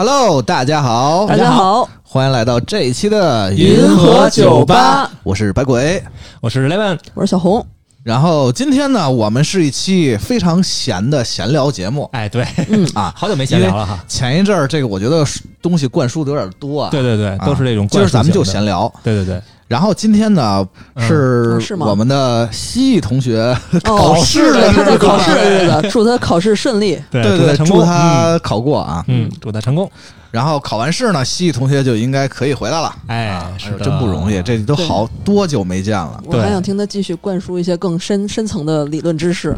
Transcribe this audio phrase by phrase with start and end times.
[0.00, 6.02] ，Hello，大家好，大家好，欢迎来到这一期的银河酒吧，我是白鬼，
[6.40, 7.62] 我是 Levin，我是小红。
[8.02, 12.08] 然后今天呢，我们是一期非常闲的闲聊节目。
[12.14, 14.02] 哎，对，嗯啊，好久没闲聊了哈。
[14.08, 15.22] 前一阵儿这个，我觉得
[15.60, 16.88] 东西灌输的有点多啊。
[16.90, 17.86] 对对对，都是这种。
[17.86, 18.90] 今儿咱们就闲聊。
[19.04, 19.42] 对对对。
[19.70, 20.66] 然后今天呢
[20.98, 27.00] 是我们的蜥蜴同学 考试的他在考试的日子， 祝他考试顺利。
[27.08, 29.88] 对对，祝他考过啊，嗯，祝他成功。
[30.32, 32.92] 然后考完试呢，蜥蜴同学就应该可以回来了。
[33.06, 36.20] 哎，是真不容易，这都好多久没见了。
[36.26, 39.56] 我还想听他继续灌输一些更深深层的理论知识。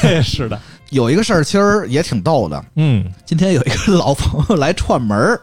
[0.00, 0.58] 对， 是的。
[0.90, 2.64] 有一个事儿其实也挺逗的。
[2.76, 5.40] 嗯，今天有一个老朋友来串门儿，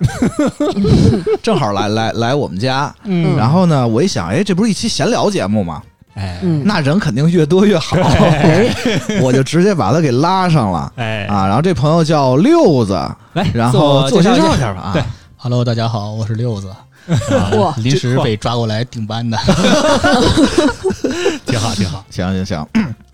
[1.42, 2.94] 正好来来来我们家。
[3.04, 5.82] 嗯，然后呢，我一想，哎，这不是一期闲聊节目吗？
[6.16, 7.96] 哎，那人肯定越多越好。
[9.22, 10.92] 我就直接把他给拉上了。
[10.96, 12.94] 哎啊，然后这朋友叫六子，
[13.34, 14.92] 来，然后做介绍一下吧。
[14.94, 15.04] 对
[15.38, 16.70] ，Hello，大家好，我是六子。
[17.58, 19.38] 哇，临时被抓过来顶班的，
[21.46, 22.04] 挺好，挺好。
[22.10, 22.68] 行行行，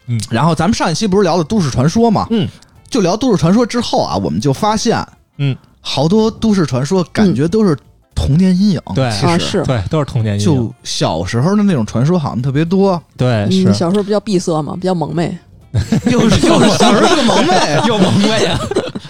[0.07, 0.19] 嗯。
[0.29, 2.27] 然后咱们上一期不是聊的都市传说嘛？
[2.29, 2.47] 嗯。
[2.89, 5.03] 就聊都市传说之后啊，我们就发现，
[5.37, 7.75] 嗯，好多都市传说感觉都是
[8.13, 8.79] 童年阴影。
[8.93, 10.45] 对，啊是，对，都是童年阴影。
[10.45, 13.01] 就小时候的那种传说好像特别多。
[13.17, 15.35] 对，是小时候比较闭塞嘛，比较萌妹。
[16.11, 17.55] 又 是又是小时候个萌妹，
[17.87, 18.59] 又萌妹啊。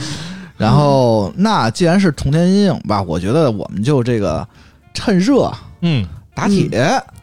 [0.55, 4.47] 然后，那既然是童年阴影吧，我觉得我们就这个
[4.93, 5.51] 趁热，
[5.81, 6.69] 嗯，打铁，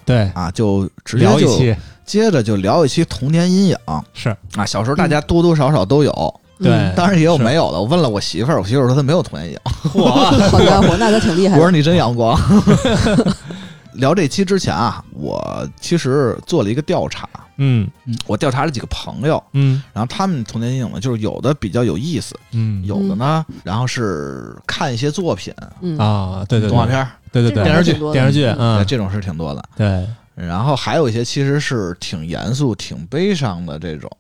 [0.05, 1.75] 对啊，就直接聊一期，
[2.11, 3.77] 接着就聊一期童年阴影。
[4.13, 4.37] 是。
[4.57, 7.79] 啊，小时候大家多多少少都有，对，当然也有没有的。
[7.79, 9.59] 我问了我媳妇儿，我媳妇儿说她没有童年阴影。
[9.95, 10.11] 嚯，
[10.51, 11.57] 好家伙，那她挺厉害。
[11.57, 12.37] 我说你真阳光。
[13.95, 17.29] 聊这期之前啊，我其实做了一个调查。
[17.59, 17.89] 嗯。
[18.07, 25.55] 嗯，我调查了几个朋友，嗯，然后他们童年阴影呢，就是有的比较有意思，嗯，有的呢，然后是看一些作品。
[25.97, 30.05] 啊，对对，动画片，对对对，电视剧，电视剧，嗯，这种是挺多的，对。
[30.47, 34.11] 然后还有一些其实是挺严肃、挺悲伤的这种，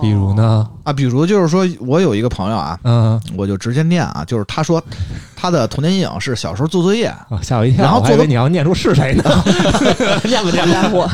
[0.00, 0.68] 比如呢？
[0.84, 4.82] 啊，比如就是说我有一个朋友啊，嗯，我就直接念啊，就是他说
[5.36, 9.22] 他的童年阴影是小时候做作业，吓我一跳，然后以为你要念出是谁呢？
[10.24, 11.08] 念不念家伙？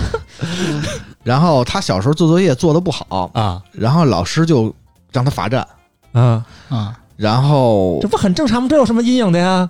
[1.24, 4.74] 然后他小时候做作业做的不好啊，然后老师就
[5.12, 5.66] 让他罚站，
[6.12, 8.68] 啊啊，然后这不很正常吗？
[8.68, 9.68] 这有什么阴影的呀？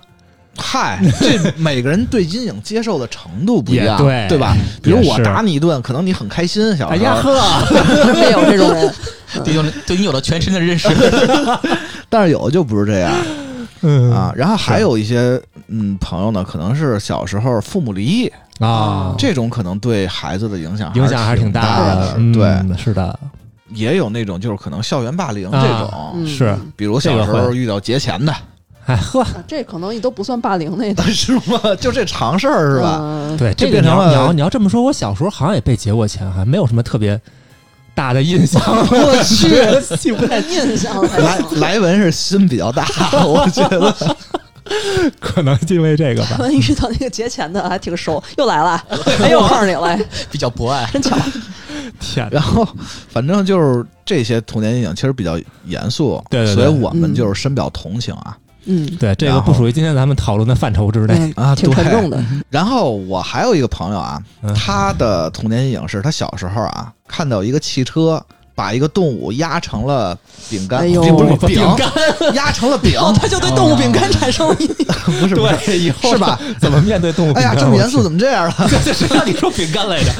[0.57, 4.55] 嗨， 这每个人对阴影接受的程度不一样，对对吧？
[4.81, 7.33] 比如我打你一顿，可能你很开心，小呀呵，
[8.13, 8.93] 没有这种人，
[9.43, 10.87] 对有对你有了全身的认识，
[12.09, 13.11] 但是有的就不是这样，
[13.81, 23.17] 嗯啊，然后还有一些嗯朋友呢，可能是小时候父母离异啊，这种可能对孩子的影响影响还是挺大的，对，是的。
[23.69, 28.31] 也有那种就是可能校园霸凌这种，是，比如小时候遇到劫钱的。
[28.85, 31.59] 哎呵，这可能都不算霸凌那种， 是吗？
[31.79, 33.35] 就这常事儿是吧？
[33.37, 37.19] 对，这个你要你要你要这么说，我小时候好像也被劫过钱，还没有什么特别
[37.95, 38.61] 大的印象。
[38.67, 41.17] 我去，记不太印象了。
[41.19, 42.85] 来来文是心比较大，
[43.25, 43.95] 我觉得
[45.19, 46.37] 可能因为这个吧。
[46.49, 48.83] 遇到那个劫钱的还挺熟，又来了，
[49.21, 49.97] 哎，又碰上你了，
[50.29, 51.17] 比较博爱，真巧。
[51.99, 52.67] 天，然后
[53.09, 58.35] 反正就是这些童年阴影其实比较严肃，对，所以我们就是深表同情啊。
[58.37, 58.42] 嗯，
[58.99, 62.17] 对，这个不属于今天咱们讨论的范畴之内啊，挺沉重的。
[62.49, 64.21] 然后我还有一个朋友啊，
[64.55, 68.23] 他的童年阴影是他小时候啊，看到一个汽车
[68.55, 70.17] 把一个动物压成了
[70.49, 71.89] 饼干，并不是饼干，
[72.35, 74.85] 压成了饼，他就对动物饼干产生了阴影。
[75.05, 76.39] 不是，对，以后是吧？
[76.61, 77.33] 怎么面对动物？
[77.33, 78.69] 哎呀，这么严肃，怎么这样了？
[78.69, 80.11] 谁让你说饼干来着？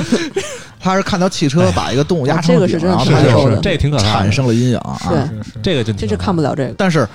[0.80, 4.98] 他是看到汽车把一个动物压成了饼，然后他就这挺可怕，产生了阴影啊。
[5.02, 7.08] 是这个真这是看不了这个，但是。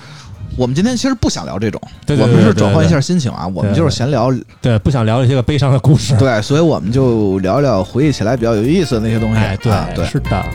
[0.59, 4.29] 我们今天其实不想聊这种，我们是转换一下心情啊，我们就是闲聊，
[4.61, 10.45] 对，不想聊一些个悲伤的故事，对，所以我们就聊聊回忆起来比较有意思的那些东西，哎，对，对，是的。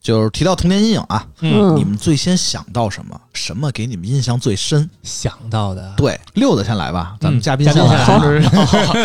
[0.00, 3.20] 就是提到童年阴影啊，嗯，你们最先想到什么？
[3.36, 4.88] 什么给你们印象最深？
[5.02, 8.04] 想到的，对，六子先来吧，咱们嘉宾先来，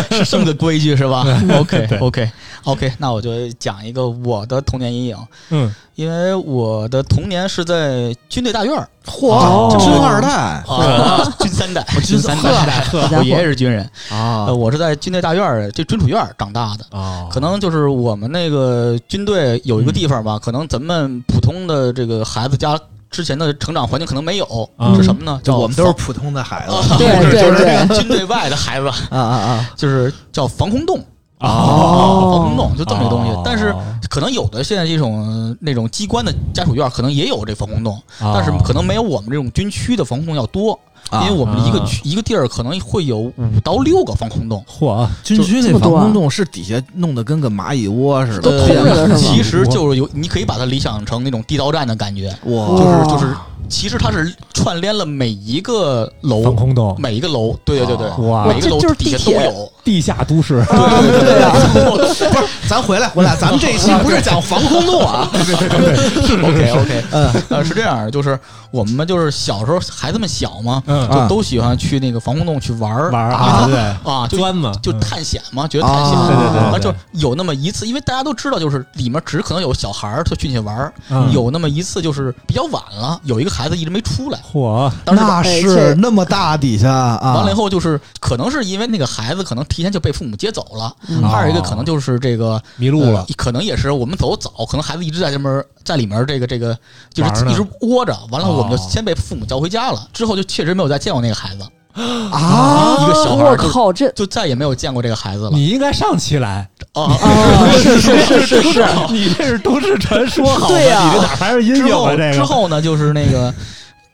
[0.10, 1.26] 是这么 个规矩是吧？
[1.60, 2.32] OK OK
[2.64, 5.18] OK，那我就讲一个我的童年阴影，
[5.50, 8.88] 嗯，因为我的童年是在军队大院儿。
[9.04, 10.30] 嚯，军二代。
[10.68, 14.46] 啊，军三代，军三代，我爷爷是军人，啊。
[14.46, 16.86] 呃，我是在军队大院儿这军属院长大的。
[16.96, 22.80] 啊，可能就是我们那个军队有一个地方吧，可能咱们普通的这个孩子家
[23.12, 25.40] 之前的成长环境可能没有，嗯是什么呢？
[25.44, 26.74] 叫就我们都是普通的孩子。
[26.98, 29.70] 对对 就是对 军队外的孩子，啊啊啊！
[29.76, 30.98] 就是叫防空洞。
[31.40, 32.32] 哦。
[32.32, 33.32] 防空洞就这么一个东西。
[33.32, 33.76] 哦，但是
[34.10, 38.32] 可能有的现在这种呃那种机关的家属院可能也有这防空洞，哦。
[38.34, 40.80] 但是可能没有我们这种军区的防空洞要多，
[41.14, 44.64] 因啊为我们一个啊区一个地儿可能会有五到六个防空洞。
[44.66, 49.18] 嚯，军区那防空洞是底下弄得跟个蚂蚁窝似都的，通着的是吗？
[49.20, 53.36] 其实就是有，你可以把它理想成那种地道战的感觉，哇，就是就是，
[53.72, 58.46] 其实它是串联了每一个楼防，空洞，每一个楼，对对对对，哇。
[58.46, 59.72] 每一个楼这就是底下地铁都有。
[59.84, 62.30] 地下都市，对对 对，不是，
[62.70, 68.40] 咱回来回来，咱们这一期不是讲防空洞啊，OK OK，嗯呃，是这样的，就是
[68.70, 80.94] 我们就是小时候孩子们小嘛，嗯就都喜欢去那个防空洞去玩玩啊，对，啊，就钻嘛，就嗯探险嘛，觉得探险，啊对对对就有那么一次，因为大家都知道，就是里面只可能有小孩儿他进去玩
[81.32, 96.78] 有那么一次就是比较晚了，有一个孩子一直没出来，嚯，当时那哎是那么大底下啊，完了以后就是可能是因为那个孩子可能提前就被父母接走了，嗯还有一个可能就是这个迷路了呃，可能也是我们走早，可能孩子一直在这边在里面这个这个
[97.14, 107.04] 就是一直窝着，完了哦我们就先被父母叫回家了，之后就确实没有再见过那个孩子，啊，一个小孩儿就我靠，这就再也没有见过这个孩子了你应该上期来，啊。
[107.04, 110.46] 啊，是是是是是，你这是都市传说？
[110.68, 112.12] 对呀你这哪还是阴之后影啊？
[112.12, 113.54] 这个之后呢，就是那个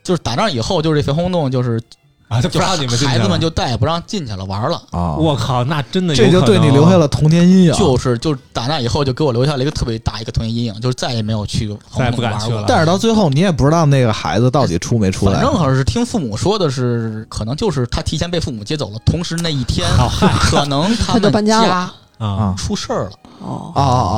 [0.03, 1.81] 就是打仗以后，就是这防空洞就是
[2.27, 4.81] 啊，就不就让你们进去孩子们就再也不让进去了玩了。
[4.91, 7.73] 啊，我靠，那真的有这就对你可能留下了童年阴影。
[7.73, 12.65] 就是就是打那以后，就给我留下了一个特别大一个童年阴影，就是再也没有去再也不敢去了。
[12.67, 15.35] 但是到最后你也不知道那个孩子到底出没出来。
[15.35, 19.87] 反正好像是听父母说的是，可能就是他提前被父母接走了，同时那一天
[20.49, 21.63] 可能他们搬家
[22.17, 22.53] 啊。
[22.57, 23.11] 出事儿了。
[23.39, 24.17] 哦，啊啊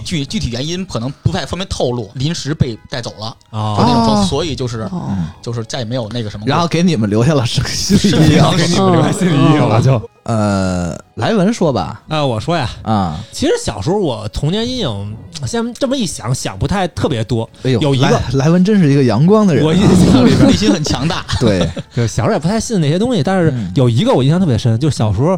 [0.00, 6.44] 具具体原因可能不太方便透露，临时被带走了，就啊那种状啊所以就是哦，就是再也没有那个什么。
[6.46, 8.50] 然后给你们留下了是个心理阴影。
[8.56, 10.00] 给给你们留下心理阴影了就。
[10.22, 15.16] 呃，莱文说吧，啊，我说呀，啊，其实小时候我童年阴影，
[15.46, 17.48] 现在这么一想，想不太特别多。
[17.62, 25.36] 哎呦，有一个来来文真是一个阳光的人啊，我印象里 边，内心很强大，对， 就小时候也不太信那些东西，但是嗯有一个我印象特别深，就是小时候，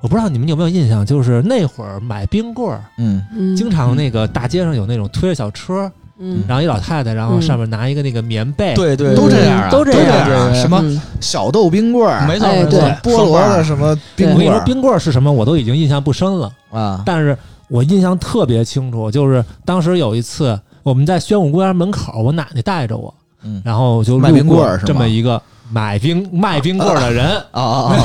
[0.00, 3.22] 我不知道你们有没有印象，就是那会儿买冰棍儿，嗯。
[3.36, 3.56] 嗯。
[3.56, 11.00] 经常那个大街上有那种推着小车，嗯，然后一老太太，然后上面拿一个那个棉被，对对，都这样啊，都这这样什么嗯。
[11.20, 16.50] 小豆冰棍儿，没错没错菠萝的什么冰我跟你说，棍儿冰棍儿是什么，我都已经印象不深了。
[16.70, 17.36] 啊，但是
[17.68, 23.12] 我印象特别清楚，就是当时有一次我们在宣武公园门口，我奶奶带着我，
[23.42, 23.60] 嗯。
[23.64, 27.96] 然后就卖路过冰棍儿是这么一个买冰卖冰棍儿的人，啊啊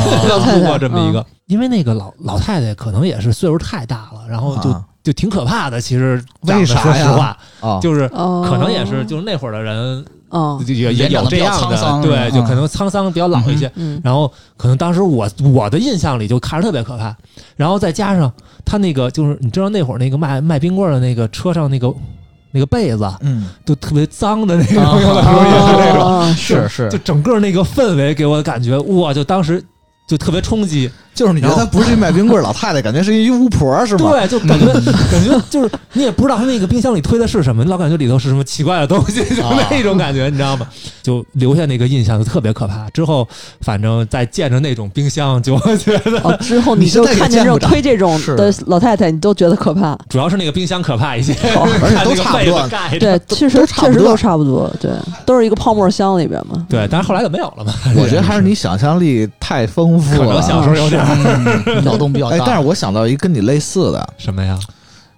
[0.53, 5.79] 路过这么一个，因为那个老老太太可能也是岁数太大了，然后就、啊就挺可怕的。
[5.79, 7.79] 其实为啥说实话，啊！
[7.79, 13.71] 就是哦，可能也是就是那会儿的人哦，也也有这样的，对，就可能沧桑比较老一些。
[13.75, 17.15] 嗯然后可能当时我我的印象里就看着特别可怕，
[17.56, 18.33] 然后再加上
[18.65, 21.93] 他那个就是你知道那会儿那个卖卖冰棍儿的那个车上那个
[22.55, 26.88] 那个被子嗯，就特别脏的那种，啊有的时候也是那种，哦是是。
[26.89, 29.62] 就整个那个氛围给我的感觉，哇，就当时
[30.07, 34.12] 就特别冲击，就是你觉得她不是一 卖冰棍儿老太太，感觉是一巫婆是吗？
[34.12, 40.67] 对，就感觉感觉就是你也不知道他那个冰箱里推的是什么，你老感觉里头是什么奇怪的东西，就那种感觉，你知道吗？
[41.01, 42.89] 就留下那个印象就特别可怕。
[42.89, 43.27] 之后
[43.62, 49.98] 反正再见着那种冰箱，就觉得哦，之后你就你现在也看见这种推这种的老太太，你都觉得可怕。
[50.10, 51.34] 主要是那个冰箱可怕一些，
[51.81, 52.69] 而且都差不多。
[53.00, 54.91] 对，确实都差不多确实都差不多，对，
[55.25, 56.65] 都是一个泡沫箱里边嘛。
[56.67, 57.74] 对，但是后来就没有了嘛。
[57.95, 60.27] 我觉得还是你想象力太丰富了。
[60.27, 62.55] 可能小时候有点儿嗯 脑洞比较哎，但。
[62.59, 64.57] 是我想到一个跟你类似的，什么呀？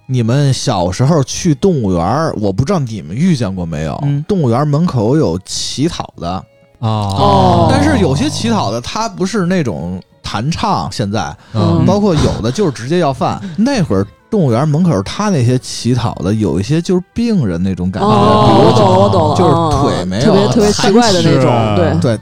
[0.09, 3.99] 你们小时候去动物园儿，我不知道你们遇见过没有？
[4.03, 6.43] 嗯动物园门口有乞讨的，
[6.79, 13.39] 哦但是有些乞讨的他不是那种弹唱，现在嗯包括有的就是直接要饭。
[13.57, 22.19] 那会儿动物园门口他那些乞讨的，有一些就是病人那种感觉，哦，比如我懂了，我懂了，就是哦腿没有特别特别奇怪的那种，是对，对。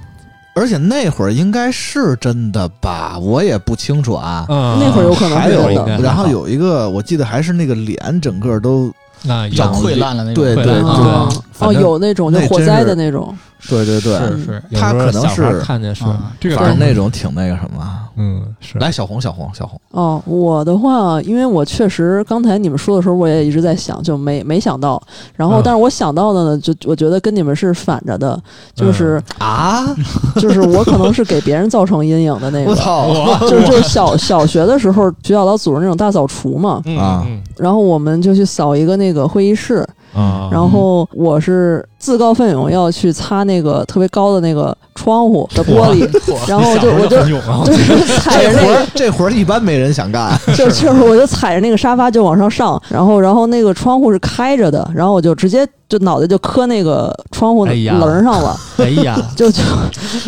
[0.55, 4.45] 而且那会儿应该是真的吧，我也不清楚啊。
[4.47, 5.67] 嗯，那会儿有可能还有
[6.01, 8.89] 然后有一个，我记得还是那个脸整个都
[9.23, 10.73] 那长溃烂了那种，对对对。
[10.81, 18.01] 哦，哦，反正有那种就火灾的那种，对对对，是是他可能是看见是啊这个反正那种挺那个什么。
[18.17, 25.01] 嗯是来，小红，小红，小红，哦，我的话，因为我确实刚才你们说的时候，我也一直在想，就没没想到。
[25.35, 28.41] 然后，嗯但是我想到的呢，就我觉得跟你们是反着的，
[28.73, 29.85] 就是、啊！
[30.39, 32.71] 就是我可能是给别人造成阴影的那个。
[32.71, 33.37] 我操！
[33.49, 39.85] 就是就是小小学的时候，学校老组织那种大扫除嘛，嗯啊嗯然后我们就去扫一个那个会议室，
[40.15, 46.07] 啊，然后我是自告奋勇要去擦那个特别高的那个窗户的玻璃，
[46.47, 47.17] 然后就我就
[47.65, 50.31] 就是 踩着那个这活儿这活儿一般没人想干。
[50.55, 59.61] 就就是我就踩着那个沙发就往上上，然后然后那个窗户是开着的，然后我就直接就脑袋就磕那个窗户哎呀棱儿上了，哎呀， 就就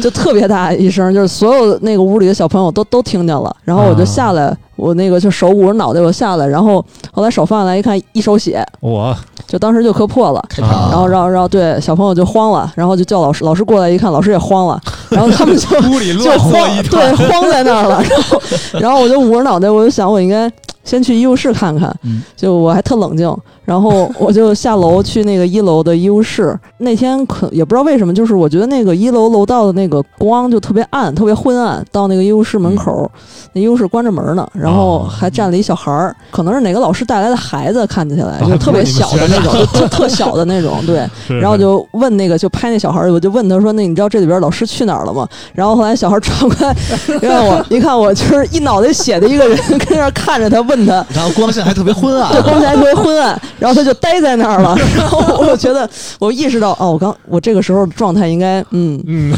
[0.02, 9.16] 就特别大一声，就是所有那个屋里的小朋友都都听见了，然后我就下来，我那个就手捂着脑袋我下来，然后后来手放下来一看一手血，我
[9.48, 10.44] 就当时就磕破了。
[10.58, 18.04] 然后，然后，然后，对小朋友就慌了，然后就叫老师，老师过来一看，老师也慌了， 然后他们就就慌一，对，慌在那儿了。
[18.04, 18.42] 然后，
[18.80, 20.52] 然后我就捂着脑袋，我就想，我应该
[20.84, 21.94] 先去医务室看看。
[22.04, 23.36] 嗯就我还特冷静，
[23.66, 26.58] 然后我就下楼去那个一楼的医务室。
[26.78, 31.84] 那天可也不知道为什么，就是我觉得那个一楼楼道的那个光就特别暗，特别昏暗。
[31.92, 33.10] 到那个医务室门口，
[33.54, 41.08] 那医务室关着门呢，然后还站了一小孩儿，可能是哪个老师带来的孩子，看起来就特别小的那种， 就特特小的那种，对。
[41.40, 46.76] 然后就问那个就拍那小孩儿，我就问他说：“那你知道这里边老师去哪儿了吗？”然后后来小孩儿转过来，
[47.22, 54.78] 让我一看我就是一脑袋血的一个人，跟那儿看着他问他，然后光线还特别昏暗对，光线还特别昏暗，然后他就呆在那儿了。
[54.96, 55.90] 然后我觉得
[56.20, 59.34] 我意识到哦，我刚我这个时候状态应该嗯，嗯，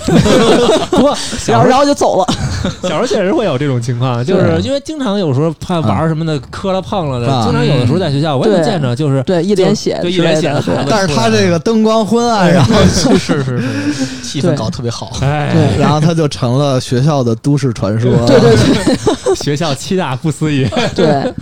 [0.91, 1.07] 不
[1.47, 2.25] 然后然后就走了。
[2.83, 15.11] 小时候确实会有这种情况，就是因为经常有时候怕玩什么的磕了碰了的，啊经常有的时候在学校我也对见着，就是对，一脸血对一脸血的孩子但是他这个灯光昏暗，然后 是是是是， 气氛搞得特别好。
[15.21, 18.11] 哎，对然后他就成了学校的都市传说。
[18.25, 21.33] 对对对学校七大不思议，对，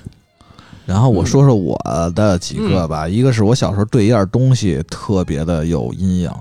[0.85, 1.79] 然后我说说我
[2.15, 6.31] 的几个吧，一个是我小时候对一样东西特别的有阴影，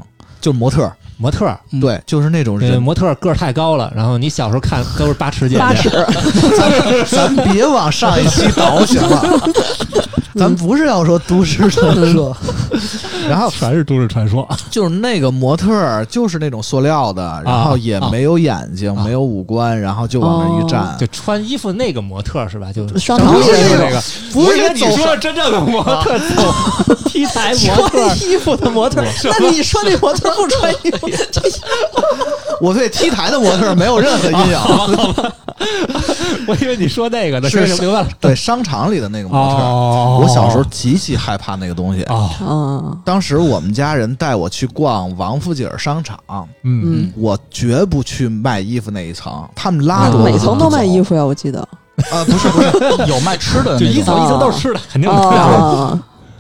[0.40, 2.82] 就是模特儿，模特儿，嗯对，就是那种对，人。
[2.82, 5.88] 模特儿个儿太高了，然后你小时候看都是八尺姐姐，八尺，
[6.56, 7.04] 咱
[7.34, 9.22] 咱别往上一期倒行吗？
[10.36, 12.36] 咱不是要说都市传说，
[13.28, 14.46] 然后全是都市传说。
[14.70, 22.72] 就是那个模特儿，就是那种塑料的，然后也没有眼睛，没有五官，然后就往那一站，就穿衣服那个模特是吧？
[22.72, 24.02] 就商场里里那那个，
[24.32, 26.18] 不是你说真正的模特
[27.06, 28.14] T 台 模特儿。
[28.14, 29.02] 穿衣服的模特，
[29.40, 31.08] 那你说那模特不穿衣服，
[32.60, 34.58] 我对 T 台的模特没有任何阴影。
[36.46, 38.08] 我以为你说那个呢，是行明白了。
[38.20, 39.54] 对，商场里的那个模特
[40.26, 42.02] 我小时候极其害怕那个东西。
[42.04, 51.60] 啊，嗯当时我们家人带我去逛王府井商场，嗯，嗯，我绝不去卖衣服那一层，他们拉着我每层都卖衣服服呀，我记得。
[52.10, 55.16] 啊，不是不是，有卖吃的就一层一层都是吃的，肯定是。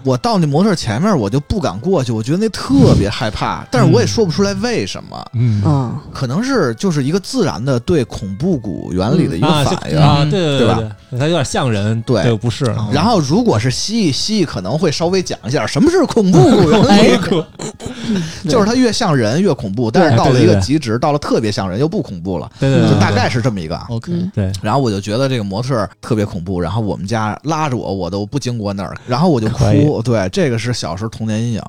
[0.06, 5.62] 啊，我到那模特前面我就不敢过去，我觉得那特别害怕，但是我也说不出来为什么，嗯。
[5.64, 5.98] 嗯。
[6.12, 9.96] 可能是就是一个自然的对恐怖谷原理的一个啊反应。
[9.96, 10.74] 就啊，对对
[11.10, 12.22] 对它有点像人，对。
[12.22, 12.64] 这个不是。
[12.92, 17.08] 然后，如果是蜥蜴， 蜥蜴可能会稍微讲一下什么是恐怖谷原哎
[18.44, 20.54] 理，就是它越像人越恐怖，但是到了一个对对。
[20.54, 23.76] 对极值，到了特别像人又不恐怖了，对对对，就大概是这么一个。
[23.88, 24.52] OK，嗯对。
[24.62, 31.62] 然后我就觉得这个模特儿特别恐怖，然后我们家拉着我，我都不经过那儿，然后我就可对，这个是小时候童年阴影。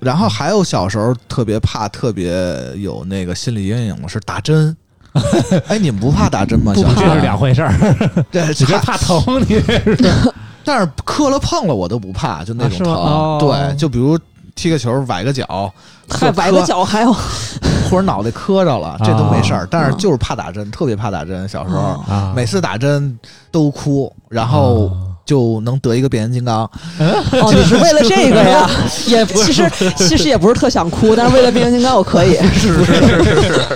[0.00, 2.32] 然后还有小时候特别怕、特别
[2.76, 4.76] 有那个心理阴影的是打针。
[5.68, 6.72] 哎，你们不怕打针吗？
[6.74, 7.70] 小时候这是两回事儿。
[8.32, 10.32] 对，你这怕疼，你这是
[10.64, 12.94] 但是磕了碰了我都不怕，就那种疼。
[12.94, 14.18] 哦对，就比如
[14.54, 15.70] 踢个球崴个脚，
[16.08, 19.60] 还崴个脚还有或者脑袋磕着了，这都没事儿。
[19.64, 21.46] 啊但是就是怕打针，特别怕打针。
[21.46, 22.02] 小时候、
[22.34, 23.18] 每次打针
[23.50, 24.90] 都哭，然后
[25.24, 26.62] 就能得一个变形金刚。
[26.98, 28.68] 哦，你是为了这个呀？
[29.06, 32.36] 也其实其实也不是特想哭，但是为了变形金刚我可以。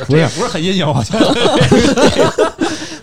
[0.07, 2.53] 不是不是很阴影，我觉得。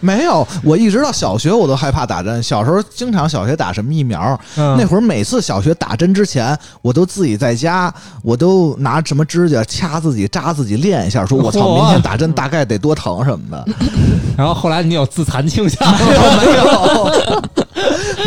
[0.04, 2.44] 没有，我一直到小学我都害怕打针。
[2.44, 13.66] 小时候经常小学打什么疫苗，嗯那会儿每次小学打针之前，我都自己在家，我都拿什么指甲掐自己、扎自己练一下，说我操，明天打针大概得多疼什么的。
[14.38, 16.16] 然后后来你有自残倾向， 没
[16.56, 16.74] 有，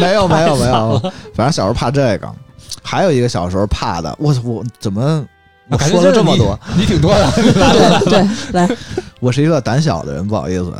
[0.00, 0.98] 没有，没有，没有。
[1.36, 2.28] 反正小时候怕这个，
[2.82, 5.22] 还有一个小时候怕的，我我怎么
[5.68, 6.58] 我说了这么多？
[6.74, 7.30] 你，你挺多的。
[7.32, 8.68] 对对，来，
[9.20, 10.72] 我是一个胆小的人，不好意思。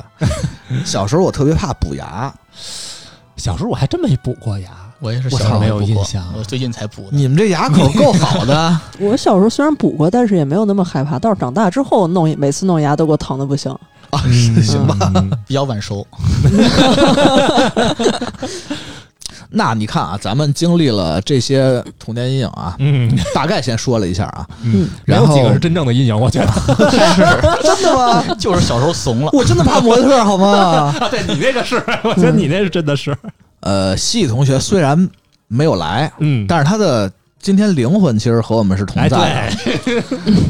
[0.85, 2.33] 小时候我特别怕补牙，
[3.37, 4.71] 小时候我还真没补过牙，
[5.01, 7.09] 我也是小时候没有印象我最近才补的。
[7.13, 11.19] 你们这牙口够好的， 我小时候虽然补过，但是也没有那么害怕。
[11.19, 13.71] 到是长大之后弄，每次弄牙都给我疼的不行。
[14.11, 15.13] 啊，嗯行吧？
[15.17, 16.07] 嗯 比较晚熟，
[19.51, 26.47] 那你看啊，咱们经历了这些童年阴影啊，嗯，大概先说了一下啊，嗯，没然后有几个是真正的阴影，我觉得
[27.15, 27.23] 是。
[27.63, 28.25] 真的吗？
[28.39, 29.31] 就是小时候怂了。
[29.33, 30.95] 我真的怕模特好吗？
[31.11, 33.17] 对你那个是，我觉得你那是真的是。
[33.61, 35.09] 呃，西西同学虽然
[35.49, 37.11] 没有来，嗯，但是他的
[37.41, 39.81] 今天灵魂其实和我们是同哎在的。
[39.85, 40.03] 对，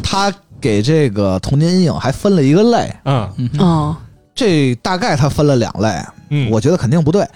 [0.02, 3.96] 他给这个童年阴影还分了一个类，嗯嗯，哦，
[4.34, 5.88] 这大概他分了两类，
[6.28, 7.28] 嗯，我觉得肯定不对。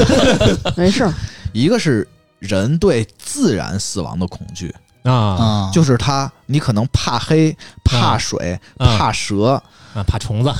[0.76, 1.12] 没事儿，
[1.52, 2.06] 一个是
[2.38, 5.12] 人对自然死亡的恐惧，啊。
[5.12, 9.62] 啊，就是他你可能怕黑、怕水、嗯怕蛇，
[9.94, 10.52] 啊，怕虫子，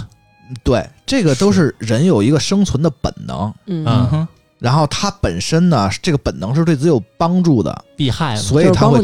[0.62, 3.52] 对，这个都是人有一个生存的本能。
[3.66, 4.26] 嗯，
[4.58, 8.40] 然后他本身呢，这个本能是对自己有帮助的，避害嘛。
[8.40, 9.02] 所以他会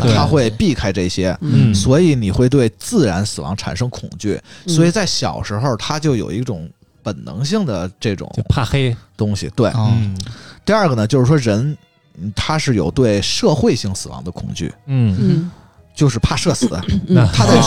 [0.00, 1.36] 他会避开这些。
[1.42, 1.74] 嗯。
[1.74, 4.74] 所以你会对自然死亡产生恐惧，嗯。
[4.74, 6.66] 所以在小时候他就有一种
[7.04, 8.96] 本能性的这种就怕黑。
[9.16, 9.48] 东西。
[9.54, 10.18] 对，啊嗯
[10.64, 11.76] 第二个呢，就是说人
[12.18, 15.50] 嗯他是有对社会性死亡的恐惧，嗯嗯
[15.94, 16.68] 就是怕社死，
[17.08, 17.26] 嗯。
[17.32, 17.60] 他在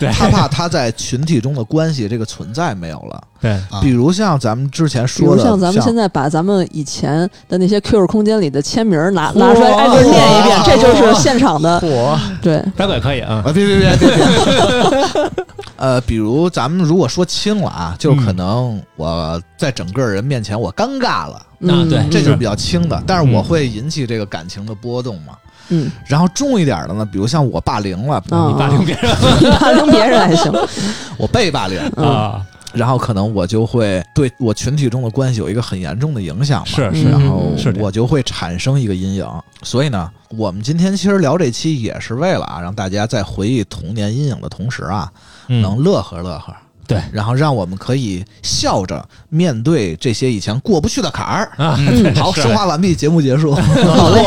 [0.12, 3.22] 他怕他在群体中的关系这个存在没有了。
[3.40, 13.42] 对，啊比如像咱们之前说的，如像咱们现在把咱们以前的那些 QQ 空间里的签名拿拿出来挨个念一遍，这就是现场的嚯，对，张鬼可以啊。
[13.44, 15.30] 啊，别别别别别！
[15.76, 23.44] 呃，比如咱们如果说轻了啊，就是可能我在整个人面前我尴尬了，嗯，对这就是比较轻的，但是我嗯。
[23.44, 25.34] 会引起这个感情的波动嘛。
[25.68, 30.52] 嗯，然后重一点的呢，比如像我霸凌了，啊你霸凌别人 你霸凌别人还行，
[31.18, 32.42] 我被霸凌，嗯啊？
[32.72, 36.66] 然后可能我就会对我群体中的关系有一个很严重的影响嘛。
[36.66, 39.24] 是是然后我就会产生一个阴影。
[39.62, 45.08] 所以呢，我们今天其实聊这期也是为了啊，让大家在回忆童年阴影的同时啊，
[45.46, 46.52] 嗯能乐呵乐呵。
[46.86, 51.50] 对然后让我们可以笑着面对这些以前过不去的坎儿。
[51.56, 53.54] 啊，嗯 好，是说话完毕，节目结束。
[53.54, 54.22] 好嘞，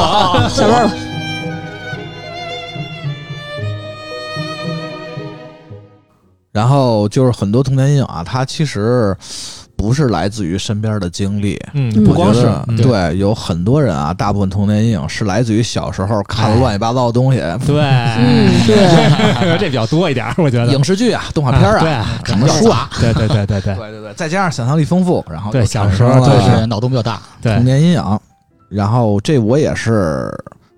[0.49, 0.91] 下班了。
[6.57, 9.15] 然后就是很多童年阴影啊，它其实
[9.75, 11.55] 不是来自于身边的经历。
[11.75, 12.49] 嗯，嗯不光是
[12.81, 20.73] 对，有很多人啊，大部分童年阴影是来自于小时候看了乱七八糟的东西，对，嗯，对， 这比较多一点，我觉得。
[20.73, 21.77] 影视剧啊、动画片啊，
[22.25, 23.75] 对什么书啊，对对对对对。
[23.75, 28.19] 对对对，再加上想象力丰富，然后对小时候对是脑洞比较大，对童年阴影。
[28.69, 30.29] 然后这我也是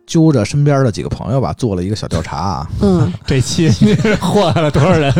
[0.10, 2.68] 揪着身边的几个朋友吧，做了一个小调查啊。
[2.82, 3.70] 嗯， 这期
[4.20, 5.14] 祸害了多少人？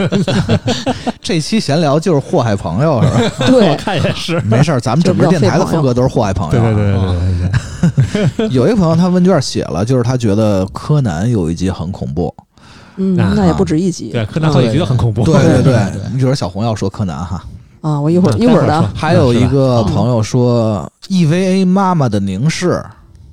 [1.22, 3.46] 这期闲聊就是祸害朋友，是吧？
[3.46, 4.42] 对我对，看也是。
[4.42, 6.52] 没事儿，咱们整个电台的风格都是祸害朋友。
[6.52, 12.34] 对对对对对对，有一个朋友他问卷写了，就是他觉得柯南有一集很恐怖。
[12.98, 14.10] 嗯，啊那也不止一集。
[14.12, 15.24] 对，柯南好几集都很恐怖。
[15.24, 17.44] 对对对对你比如说小红要说柯南哈，
[17.82, 22.84] 啊，我一会儿嗯一会儿的还有一个朋友说 EVA 妈妈的凝视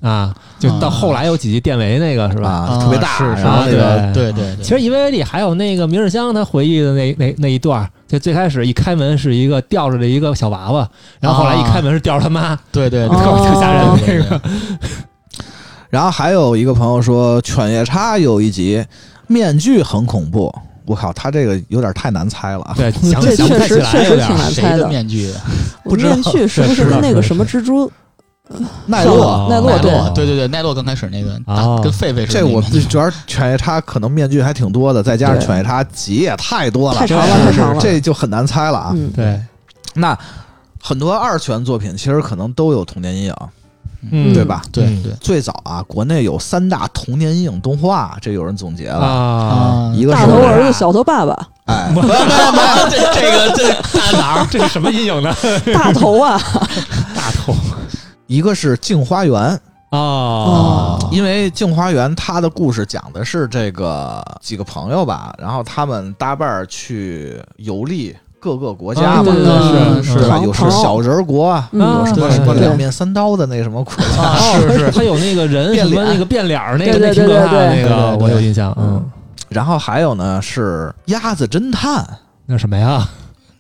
[0.07, 2.49] 啊，就到后来有几集电维那个是吧？
[2.49, 10.89] 啊，特别大，是是然后那个对对对对，其实 EVA 里还有那个明日香他回忆的那那那一段，就最开始一开门是一个吊着的一个小娃娃，
[11.19, 13.15] 然后后来一开门是吊着他妈，对对特
[13.61, 14.41] 吓人那个。
[15.91, 18.85] 然后还有一个朋友说犬夜叉有一集
[19.27, 20.55] 面具很恐怖。
[20.85, 22.73] 我靠，他这个有点太难猜了啊！
[22.77, 24.89] 对， 想这确想不起实确实来有点儿挺难猜的。
[24.89, 25.33] 面具？
[25.97, 27.91] 面具是不是跟那个 什么蜘蛛？
[28.87, 37.81] 奈是落，奈落对，对对对，奈落刚开始那个哦跟狒狒似的这我主要是犬夜叉可能面具还挺多的，再加上犬夜叉集也太多了，太长了，太长了。
[37.81, 38.93] 这就很难猜了啊。
[38.95, 39.41] 嗯，对，
[39.95, 40.17] 那
[40.81, 43.35] 很多二次元作品其实可能都有童年阴影，
[44.13, 44.63] 嗯，对吧？
[44.65, 44.71] 嗯。
[44.71, 44.85] 对。
[45.03, 51.93] 对最早啊，国内有三大童年阴影动画，这有人总结了，啊，一个是大头儿子小头爸爸，哎，
[52.89, 54.47] 这这个这大哪儿？
[54.51, 55.35] 这是什么阴影呢？
[55.75, 56.41] 大头啊，
[57.15, 57.53] 大头
[58.27, 59.35] 一个是《镜花缘》，
[59.91, 70.39] 哦，因为《镜花缘》它的故事讲的是这个几个朋友吧，然后他们搭伴儿去游历各个国家嘛，啊对对对是对吧？
[70.43, 79.03] 有是唐小人国啊，嗯有什么什么两面三刀的那什么国家， 啊，是是，他有那个人什么变脸那个变脸儿那个那挺可怕的那个，我有印象，嗯，
[79.49, 82.05] 然后还有呢是鸭子侦探，
[82.47, 83.09] 那什么呀？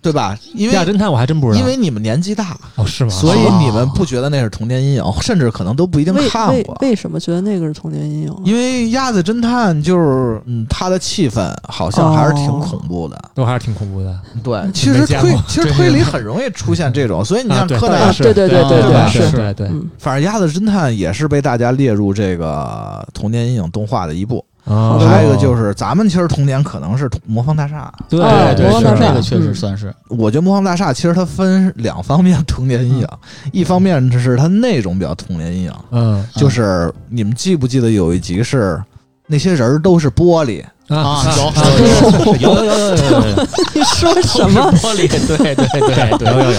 [0.06, 0.38] 对吧？
[0.54, 3.10] 因为亚侦探我还真不知道，因为你们年纪大，哦是吗？
[3.10, 6.76] 所以哦你们不觉得那是童年阴影， 甚至可能都不一定看过。
[6.80, 8.34] 为什么觉得那个是童年阴影？
[8.44, 13.20] 因为鸭子侦探就是，嗯，它的气氛好像还是挺哦恐怖的。
[13.34, 14.16] 都还是挺恐怖的。
[14.44, 24.44] 对，其实推其实推理很容易出现这种，所以你像柯南啊，对对对对对是，对对，嗯，反正《鸭子侦探》也是被大家列入这个童年阴影动画的一部。
[24.66, 24.98] 哦。
[25.08, 28.96] 还有一个就是咱们其实童年可能是魔方大厦，对魔方大厦。
[28.96, 29.92] 是这个确实嗯算是。
[30.08, 33.08] 我觉得魔方大厦其实它分两方面童年阴影，
[33.52, 36.24] 一方面是它内容比较童年阴影，嗯。
[36.34, 38.80] 就是你们记不记得有一集是
[39.26, 44.72] 那些人都是玻璃，啊有啊有有有有有有有你说什么？
[44.80, 46.58] 玻璃，对对对对有有有，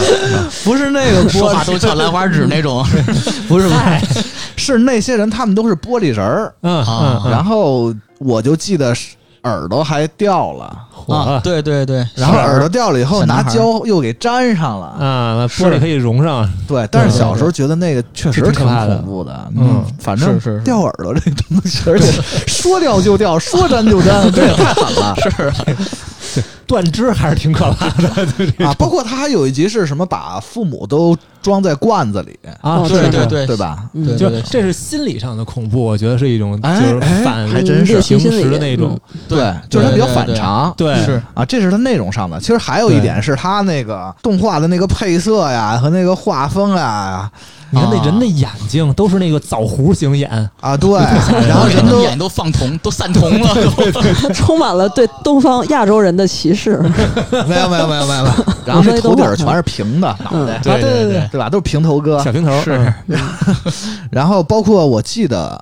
[0.63, 2.85] 不是那个说话都像兰花指那种，
[3.47, 4.25] 不是不是，
[4.57, 6.83] 是那些人他们都是玻璃人儿，嗯，
[7.31, 10.83] 然后我就记得是耳朵还掉了。
[11.07, 14.87] 啊，对对对，然后耳朵掉了以后，拿胶又给粘上了。
[14.87, 19.51] 啊，那玻璃可以融上，对，但是小时候觉得那个确实挺可怕恐怖的。
[19.55, 19.83] 嗯。
[19.99, 20.57] 反正是是。
[20.57, 22.11] 是掉耳朵这东西， 而且
[22.45, 25.15] 说掉就掉，说粘就粘， 这也太狠了
[26.67, 28.09] 断肢还是挺可怕的，
[28.65, 28.73] 啊！
[28.77, 33.47] 包括他还有一集是什么，把父母都装在罐子里，啊，对对对。
[33.47, 33.89] 对吧？
[34.17, 37.93] 就这是心理上的恐怖，我觉得是一种哎就是哎反还真是。
[38.01, 40.73] 平心理时的那种，对，就是他比较反常。
[40.75, 40.95] 对。
[41.05, 41.21] 是。
[41.33, 42.39] 啊，这是它内容上的。
[42.39, 47.31] 其实还有一点是它那个动画的那个配色呀和那个画风呀
[47.71, 48.05] 你看那啊。
[48.05, 50.29] 人的眼睛都是那个枣核形眼，
[50.61, 50.91] 啊，对，
[51.47, 56.77] 然后 人都眼都放铜，都散铜了，都 充满了对东方亚洲人的歧视。
[57.47, 58.23] 没有没有没有没有。
[58.23, 61.27] 没有， 然后那头顶全是平的脑袋，对对对。
[61.31, 61.49] 对吧？
[61.49, 62.23] 都是平头哥。
[62.23, 62.31] 小。
[62.31, 62.93] 平头是。
[63.07, 63.17] 嗯。
[64.11, 65.61] 然后包括我记得，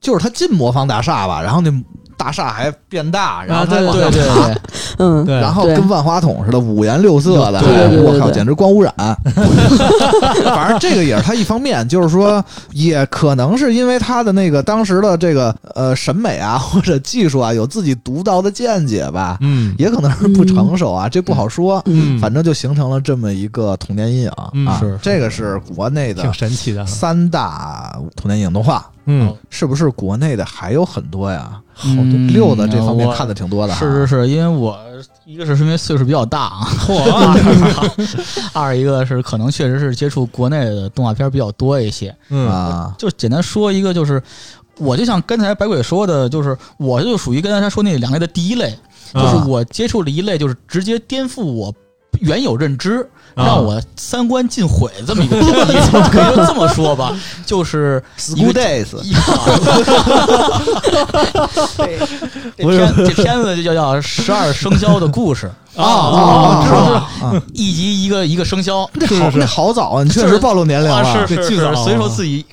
[0.00, 1.70] 就是他进魔方大厦吧，然后那
[2.16, 4.28] 大厦还变大，然后他对往上对对。
[4.28, 4.60] 爬，
[4.98, 7.60] 嗯，然后跟万花筒似的，五颜六色的，
[8.02, 8.92] 我靠，简直光污染。
[10.44, 21.82] 反正这个也是他一方面，就是说，也可能是因为他的那个当时的这个呃审美啊或者技术啊有自己独到的见解吧，嗯也可能是不成熟啊，这不好说。
[21.86, 31.60] 嗯，反正就形成了这么一个童年阴影嗯啊是，这个是国内的挺神奇的，三大童年影动画，嗯，是不是国内的还有很多呀？
[31.72, 34.78] 好多嗯六的这方面看的挺多的哈，是是是，因为我
[35.26, 36.52] 一个是因为岁数比较大
[38.52, 42.14] 二一个是可能确实是接触国内的动画片比较多一些。
[42.30, 42.48] 嗯。
[42.48, 44.22] 啊，就简单说一个，就是
[44.78, 48.70] 我就像刚才白鬼说的，就是我就属于刚才他说那两类的第一类，
[49.12, 49.44] 就是啊。
[49.46, 51.74] 我接触了一类，就是直接颠覆我
[52.20, 53.44] 原有认知，啊。
[53.44, 57.14] 让我三观尽毁这么一个 片子，可以说这么说吧，
[57.46, 58.02] 就是
[58.34, 59.12] 一 School 个 Days 一
[62.56, 65.50] 这 这片这片子就叫叫《十二生肖的故事》
[65.80, 66.78] 啊啊，知道
[67.28, 71.26] 啊，一集一个一个生肖，那好那好早啊，你确实暴露年龄啊，了。
[71.26, 72.44] 是是是，这巨早所以说自己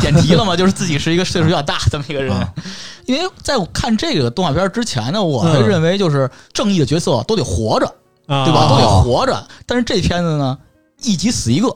[0.00, 2.32] 点题了嘛，就是自己是一个岁数比较大这么一个人。
[2.34, 2.48] 啊。
[3.06, 7.92] 因为在我看这个动画片之前呢，我认为就是正义的角色都得活着，啊
[8.28, 8.68] 对吧？
[8.68, 9.46] 都得哦活着。
[9.66, 10.56] 但是这片子呢，
[11.02, 11.74] 一集死一个，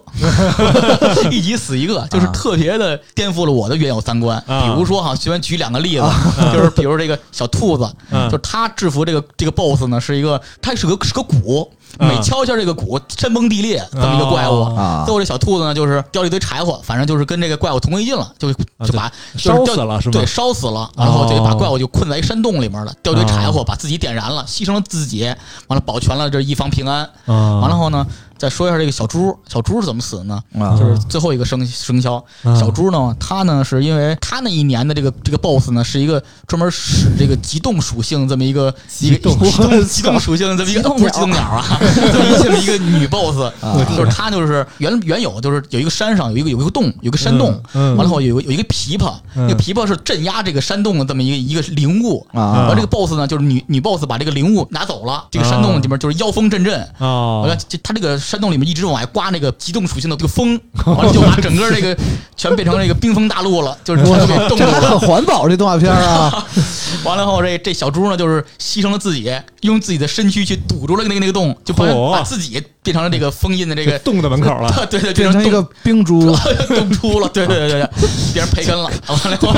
[1.31, 4.37] 一集死一个，就是特别的颠覆了我的原有三观。
[4.47, 6.05] 啊比如说哈，随便举两个例子，
[6.53, 14.65] 就是比如这个小兔子，嗯就是他制服这个这个 BOSS 呢，是一个他是个是个鼓，嗯每敲一下这个鼓，山崩地裂这么一个怪物。
[15.05, 20.13] 最后这小兔子呢，就是叼了一堆柴火，反正就是跟这个怪物同归于尽了，就啊就把就是烧死了是吗？
[20.13, 25.25] 对，烧死了，然后就把哦怪物就困在一山洞里面了，掉堆柴火，哦把自己点燃了，牺牲了自己，
[25.69, 27.03] 完了保全了这一方平安。
[27.27, 28.07] 啊，完了后呢，
[28.43, 30.43] 再说一下这个小猪，小猪是怎么死的呢？
[30.59, 30.77] 啊。
[30.77, 32.57] 就是最后一个生生肖，啊。
[32.57, 43.79] 小猪呢，它呢是因为它那一年的这个这个 BOSS 呢，是一个专门使这个极冻属性这么一个一个 动极冻极冻属性这么一个 不是极冻鸟啊，这么一这么一个女 BOSS，啊。
[43.97, 49.47] 就是它就是原原有就是有一个山上有一个有一个洞，有个山洞，完了后有有一个琵琶，嗯。
[49.47, 52.27] 那个琵琶是镇压这个山洞的这么一个一个灵物。
[52.33, 52.67] 啊。
[52.67, 56.83] 完了，这个 boss 呢，就是女女 boss 把这个灵物拿走了，这个山洞里面就是妖风阵阵。
[56.99, 61.95] 哦完了，这他这个山洞里面一直往外刮那个极冻属性的这个风， 完了就把整个这个
[62.35, 64.99] 全变成这个冰封大陆了，就是全都给冻住这还很。
[65.01, 66.47] 环保这动画片啊
[67.05, 76.35] 完了后，这这小猪呢，就是牺牲了自己，用自己的身躯去堵住了那个那个洞，就把嚯把自己变成了这个封印的这个， 洞的门口了， 对对，变成一个冰珠，
[76.69, 78.91] 冻出了，对对对对对，变成培根了。
[79.09, 79.55] 完了后。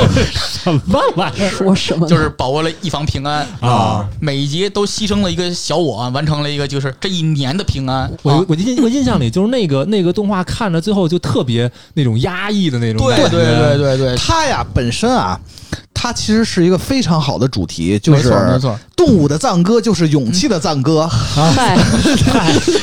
[0.64, 2.08] 什么玩意儿说什么？
[2.08, 4.06] 就是保卫了一方平安啊！
[4.18, 8.04] 每一集都牺牲了一个小我，完成了一个就是这一年的平安。
[8.04, 15.38] 啊我我印我印象里就是那个那个动画看着最后就特别那种压抑的那种对感觉，对对对对，它呀本身啊，
[15.92, 21.06] 它其实是一个非常好的主题，就没错没是错，动物的赞歌就是勇气的赞歌。
[21.06, 21.76] 嗨，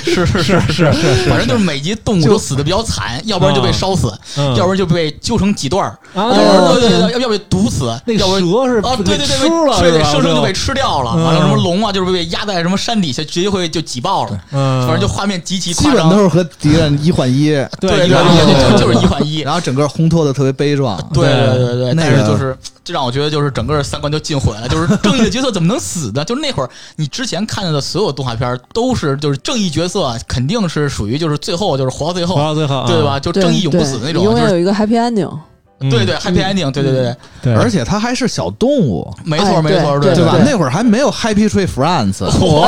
[0.06, 8.41] 是是是是是，反正就是每集动物都死的比较惨，要不然就被烧死，嗯要不然就被揪成几段儿，啊，要不然对对对，要要被毒死，那个要不然。
[8.41, 11.13] 蛇是啊，对对对，吃了对对，生生就被吃掉了。
[11.15, 14.39] 嗯完了，什么龙啊，就是被压在什么山底下，直接会就挤爆了。
[14.52, 19.39] 嗯，反正就画面极其基夸张，本都是和敌人一换一，对对一般对，就就是一换一。
[19.39, 20.98] 然后整个烘托的特别悲壮。
[21.13, 26.24] 对对对对，那是就是这让我觉得就是整个三观就尽毁了，就是正义的角色怎么能死呢？
[26.26, 33.20] 就是那会儿你之前看到的所有动画片都是就是正义角色肯定是属于就是最后就是活到最后活，到最后，对吧？
[33.20, 35.28] 就对正义永不死的那种，就是永远有一个 happy ending。
[35.28, 35.42] 嗯。
[35.90, 40.34] 对对 happy ending，对对对，对，而且它还是小动物，没错哎没错，对对吧？
[40.38, 40.44] 对。
[40.52, 42.68] 那会儿还没有 Happy Tree Friends， 火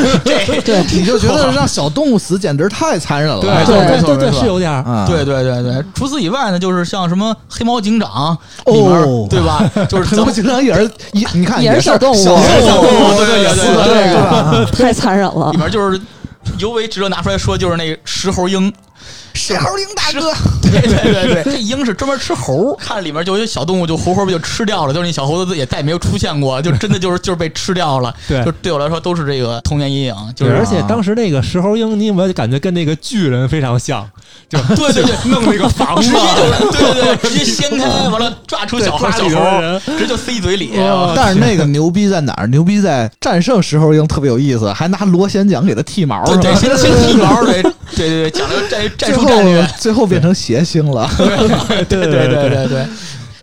[0.24, 3.42] 这对，你就觉得让小动物死简直太残忍了。
[3.42, 9.70] 对对没错对对没错是有点对对对对，除此以外呢，就是像什么黑猫警长里面哦，对吧？
[9.86, 14.86] 就是 黑咱们猫警长也是一，你看也是小动物小动物对对对对。
[14.86, 15.50] 太残忍了。
[15.52, 15.58] 里。
[15.58, 16.00] 面就是
[16.58, 18.72] 尤为值得拿出来说，就是那石猴鹰。
[19.38, 28.12] 石猴鹰大哥， 对对对对，这鹰是专门吃猴，看里面就有小动物就活活被就吃掉了，就是那小猴子也再也没有出现过，就真的就是就是被吃掉了。
[28.26, 34.04] 对就对我来说都是这个童年阴影，就对，是而且当时那个石猴鹰，你有没有感觉跟那个巨人非常像？
[34.48, 36.18] 就对 对对，弄那个房子直接，
[36.58, 40.76] 就对对对，直接掀开，完了抓出小猴对抓小猴直接就塞嘴里。
[40.78, 42.46] 哦但是那个牛逼在哪儿？
[42.48, 49.66] 牛逼在战胜石猴鹰特别有意思，还拿螺旋桨给它剃毛，对先先剃毛，对对对对，讲这个战战最后术战略。
[49.78, 51.08] 最后变成谐星了。
[51.18, 52.86] 对对对 对对对，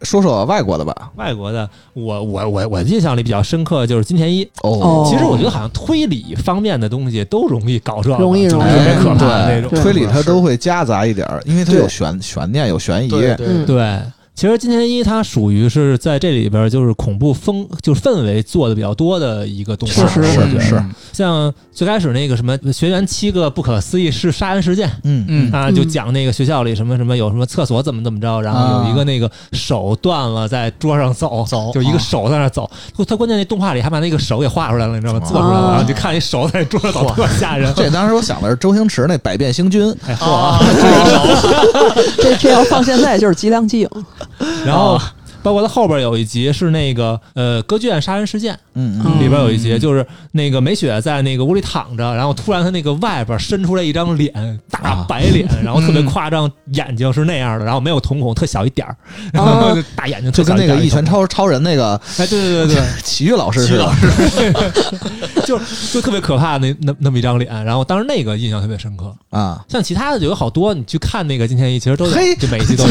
[0.02, 1.10] 说说外国的吧。
[1.15, 4.48] 外国的，我我我我印象里比较深刻的就是金田一。
[4.62, 9.69] 哦其实我觉得好像推理方面的东西都容易搞这，容易容易就是特别可怕那种。
[9.69, 13.08] 对推理它都会夹杂一点儿，因为它有悬悬念，有悬疑。
[13.08, 14.00] 对对嗯对，
[14.36, 32.69] 其实金田一它属于是在这里边就是恐怖风就是氛围做的比较多的一个动画，是是我觉得是像最开始那个什么学员七个不可思议是杀人事件嗯嗯啊，就讲那个学校里什么什么有什么厕所怎么怎么着，然后有一个那个手断了在桌上走走就一个啊手在那走，
[33.08, 35.19] 他关键那动画里还把那个手给画出来了，你知道吗？
[35.21, 37.74] 做出来了，啊然后你就看一手在桌上走，特吓人。
[37.74, 42.13] 这当时我想的是周星驰那《百变星君》，哎啊，嚯！
[42.21, 43.89] 这这要放现在就是吉良吉影。
[44.66, 45.00] 然后
[45.42, 49.22] 包括他后边有一集是那个呃歌剧院杀人事件，嗯嗯。
[49.22, 58.98] 里边有一集就是那个美雪在那个屋里躺着，然后突然他那个外边伸出来一张脸，大白脸，然后特别夸张，眼睛是那样的，然后没有瞳孔，特小一点儿，
[59.32, 62.84] 然后就大眼睛特就跟那个一拳超超人那个哎，对对对对。
[63.04, 63.78] 奇遇老师似的。
[63.78, 63.94] 徐老。
[64.36, 65.60] 对，就
[65.94, 69.16] 就特别可怕那那那么一张脸，然后当时那个印象特别深刻。
[69.30, 72.90] 啊，像其他的就有好多，你去看那个金田一，其实都有嘿，就每一集都有，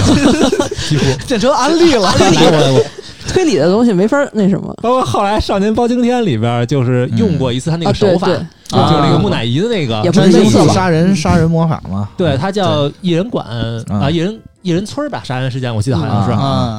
[0.88, 1.04] 几乎。
[1.26, 2.08] 变成安利了。
[2.18, 2.84] 我我
[3.26, 4.74] 推理的东西没法那什么。
[4.82, 12.08] 包括后来《少年包青天》里边，就是用过一次他那啊，个手法，就就是那个木乃伊的那个，也不真心是角色吧杀人杀人魔法嘛。
[12.16, 13.46] 对，他叫一人馆
[13.88, 16.30] 啊，一人一人村吧，杀人事件我记得好像是。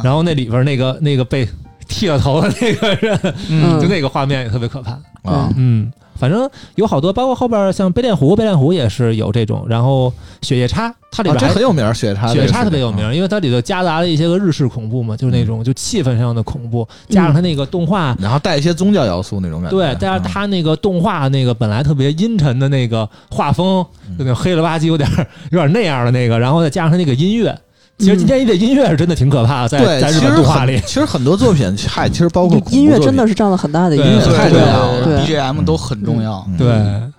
[0.07, 1.47] 然后那里边那个那个被
[1.87, 4.91] 剃了头的那个人，嗯就那个画面也特别可怕。
[5.23, 9.65] 啊，嗯，反正有好多，包括后边像贝恋湖，贝恋湖也是有这种。
[9.67, 12.27] 然后雪夜叉，它里啊这边很有名，雪叉。
[12.27, 18.15] 雪夜叉特别有名，因为它里头夹杂了一些个日式恐怖嘛，就是那种就气氛上的恐怖，加上它那个动画。
[18.19, 19.77] 然后带一些宗教要素那种感觉。
[19.77, 23.85] 对，加上嗯它那个动画那个本来特别阴沉的那个画风，
[24.17, 27.57] 就那种黑了吧唧，有点儿有点那样的那个，然后再加上它那个音乐，
[27.97, 35.03] 其实今天一的音乐是真的挺可怕的，在，在日本动画里，其实很多作品，嗨，其实包括音乐真的是是占了很大的一对个太重要了。
[35.05, 36.45] 对 BGM 都很重要。
[36.49, 36.57] 嗯。
[36.57, 37.11] 对，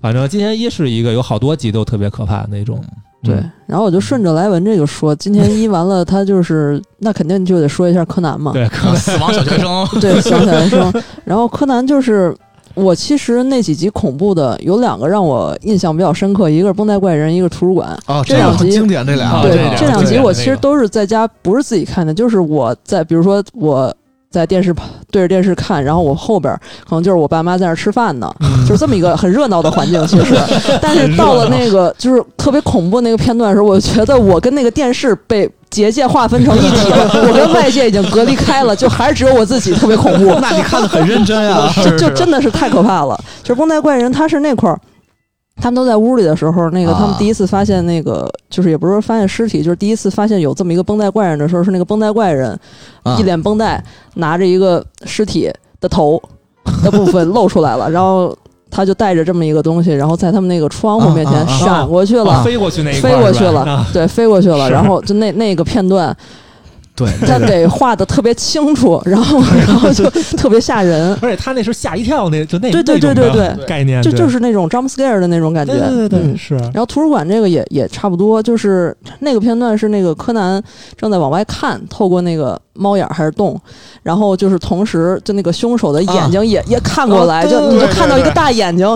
[0.00, 2.82] 反正今天一是一个有好多集都特别可怕的那种，
[3.22, 8.52] 对嗯，然后我就顺着莱文这个说，今天一完了，他就是那肯定就得说一下柯南嘛。
[8.52, 10.92] 对，死亡小学生，对，死亡小学生，
[11.24, 12.36] 然后柯南就是
[12.74, 17.88] 我其实那几集恐怖的有两个让我印象比较深刻，一个是绷带怪人，一个是图书馆。
[18.06, 23.94] 啊，这两集经典，这俩对啊这两，集我其实都是在家不是自己看的，就是我在比如说我
[24.34, 26.52] 在电视旁对着电视看，然后我后边
[26.88, 30.34] 可能就是我爸妈在那儿吃饭呢，嗯 就是这么一个很热闹的环境，其实。
[30.82, 40.34] 但是到了那个就是特别恐怖那个片段的时候，我觉得我跟那个电视被结界划分成一体了，我跟外界已经隔离开了，就还是只有我自己特别恐怖。
[40.42, 41.72] 那你看的很认真啊。
[41.84, 43.18] 就就真的是太可怕了。
[43.42, 44.78] 就是绷带怪人，他是那块儿。
[45.56, 46.98] 他们都在屋里的时候，那个啊。
[47.00, 52.58] 他们第一次发现那个，就是也不是说发现尸体，就是第一次发现有这么一个绷带怪人的时候，是那个绷带怪人
[53.02, 53.16] 啊。
[53.18, 53.82] 一脸绷带，
[54.14, 56.20] 拿着一个尸体的头
[56.82, 58.36] 的部分露出来了，然后
[58.70, 66.14] 他就带着这么一个东西，然后在他们那个窗户面前闪过去了，飞过去那一块飞过去了，啊对，飞过去了，然后就那那个片段，
[66.96, 73.64] 对，但得画的特别清楚， 然后然后就特别吓人， 而且他那时候吓一跳，那就那对对对对对。
[73.66, 74.12] 概念，对。
[74.12, 75.72] 就就是那种 jump scare 的那种感觉。
[75.74, 76.54] 对对对是。
[76.56, 80.62] 然后图书馆这个也也差不多，就是那个片段是那个柯南
[80.96, 83.60] 正在往外看，透过那个猫眼儿还是洞，
[84.02, 88.86] 然后就是同时就那个凶手的眼睛也、也看过来，哦就你就看到一个大眼睛，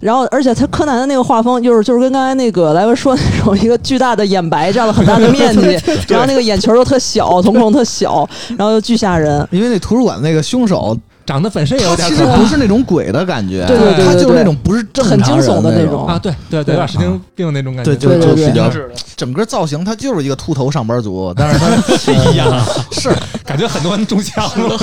[0.00, 5.76] 然后而且他柯南的那个画风就是就是跟刚才那个莱文说的那种一个巨大的眼白占了很大的面积，
[6.08, 9.46] 然后那个眼球又特小，瞳孔特小，然后又巨吓人。
[9.50, 10.96] 因为那图书馆那个凶手，
[11.28, 18.46] 长得本身也有他点其实不是那种鬼的感觉，对对对对他就是那种不是正常很惊悚人的那种啊，对对对，有点神经病那种感觉，对，就对对对。
[18.46, 18.70] 就比较
[19.14, 23.10] 整个造型，他就是一个秃头上班族， 但是他一样， 是，
[23.44, 24.78] 感觉很多人中枪了。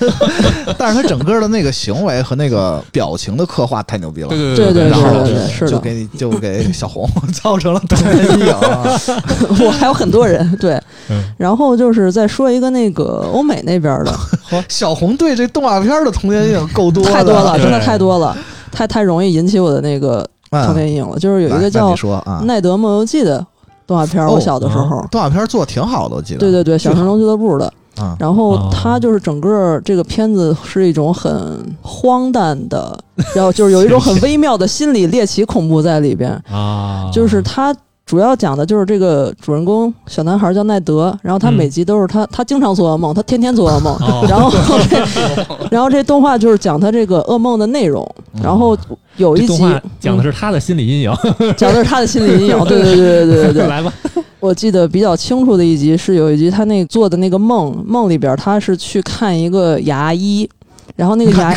[0.78, 8.54] 但是他整个的那个行为和那个表情的刻画太牛逼了，对对对对然后就给你就给小红造成了童年阴影。
[9.66, 10.80] 我还有很多人对。
[11.10, 14.14] 嗯，然后就是再说一个那个欧美那边的，
[14.68, 18.36] 小红对这动画片的童年阴影 够多的，太多了，真的太多了，
[18.70, 20.64] 太太容易引起我的那个嗯。
[20.66, 21.18] 童年阴影了。
[21.18, 21.94] 就是有一个叫
[22.44, 23.44] 奈德梦游记》的
[23.86, 26.40] 动画片我小的时候，动画片做的挺好的，我记得。
[26.40, 27.72] 对对对，小神龙俱乐部的。
[27.96, 28.70] 啊，然后哦。
[28.72, 32.96] 它就是整个这个片子是一种很荒诞的，
[33.34, 36.30] 然后就是有一种很微妙的心理猎奇恐怖在里边。
[36.50, 37.74] 啊，就是他
[38.10, 44.98] 主要讲的就是这个主人公小男孩叫奈德，然后他嗯每集都是他，他经常做噩梦，他天天做噩梦，哦 然后这
[45.70, 48.04] 然后这动画就是讲他这个噩梦的内容，
[48.42, 48.76] 然后
[49.16, 49.58] 有一集
[50.00, 51.12] 讲的嗯是他的心理阴影。
[51.56, 53.66] 讲的是他的心理阴影， 对对对对对对对。
[53.68, 53.92] 来吧，
[54.40, 60.50] 我记得比较清楚的一集是有一集他那做的那个梦，梦里边他是去看一个牙医。
[60.96, 61.54] 然后那个牙，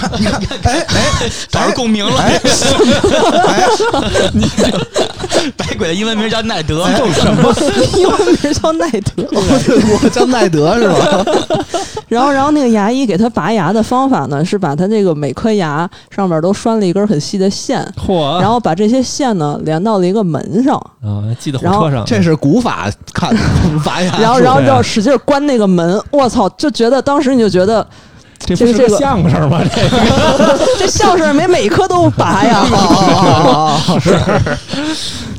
[1.49, 2.21] 找着共鸣了。
[2.21, 2.39] 哎
[4.33, 4.45] 你
[5.57, 7.53] 白鬼的英文名叫奈德，什么？
[7.97, 9.27] 英文名叫奈德。
[9.31, 11.25] 我叫奈德是吧？
[12.07, 18.39] 然后，然后那个牙医给他拔牙的方法呢，是把他这个每颗牙上面都拴了一根很细的线，嚯！
[18.39, 23.35] 然后把这些线呢连到了一个门上，啊，系得火车上，这是古法看
[23.83, 25.99] 拔牙术，然后，然后就要使劲关那个门。
[26.11, 27.85] 我操，就觉得当时你就觉得
[28.45, 29.61] 这不是个相声吗？
[29.73, 34.19] 这个 这相声没每科都拔呀，啊，是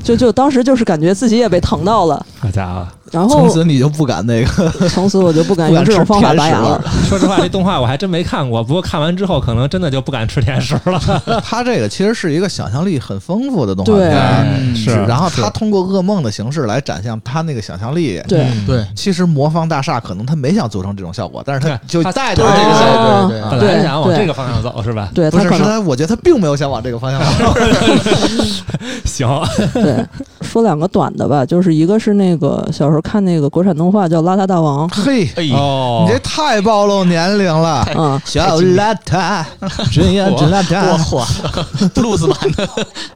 [0.04, 2.86] 就就当时就是感觉自己也被疼到了，好家伙！
[3.10, 6.82] 然后从此你就不敢那个， 从此我就不敢用这种方法甜食了拔牙了。。
[7.08, 11.00] 说实话，这动画我还真没看过，不过看完之后，可能真的就不敢吃甜食了。
[11.44, 18.20] 他这个其实是一个想象力很丰富的动画对片是然后他通过噩梦的形式来展现他那个想象力。
[18.26, 23.28] 对，嗯对，其实魔方大厦可能他没想做成这种效果，但是他就他带着就是这个效果。
[23.28, 23.68] 果，对对本对。
[23.68, 25.08] 对来想往对这个方向走是吧？
[25.14, 27.54] 不是，对他可能是他，我觉得他并没有想往这个方向走。
[29.04, 29.28] 行，
[29.72, 29.93] 对
[30.42, 37.86] 说两个短的吧，就是一个是那个小时候看那个国产动画叫《邋遢大王》， 嘿，哎，哦你这太暴露年龄了。
[37.96, 39.44] 嗯，小邋遢，
[39.92, 40.58] 真呀真邋
[40.90, 41.24] 我遢。
[41.94, 42.68] 嚯，路子版的，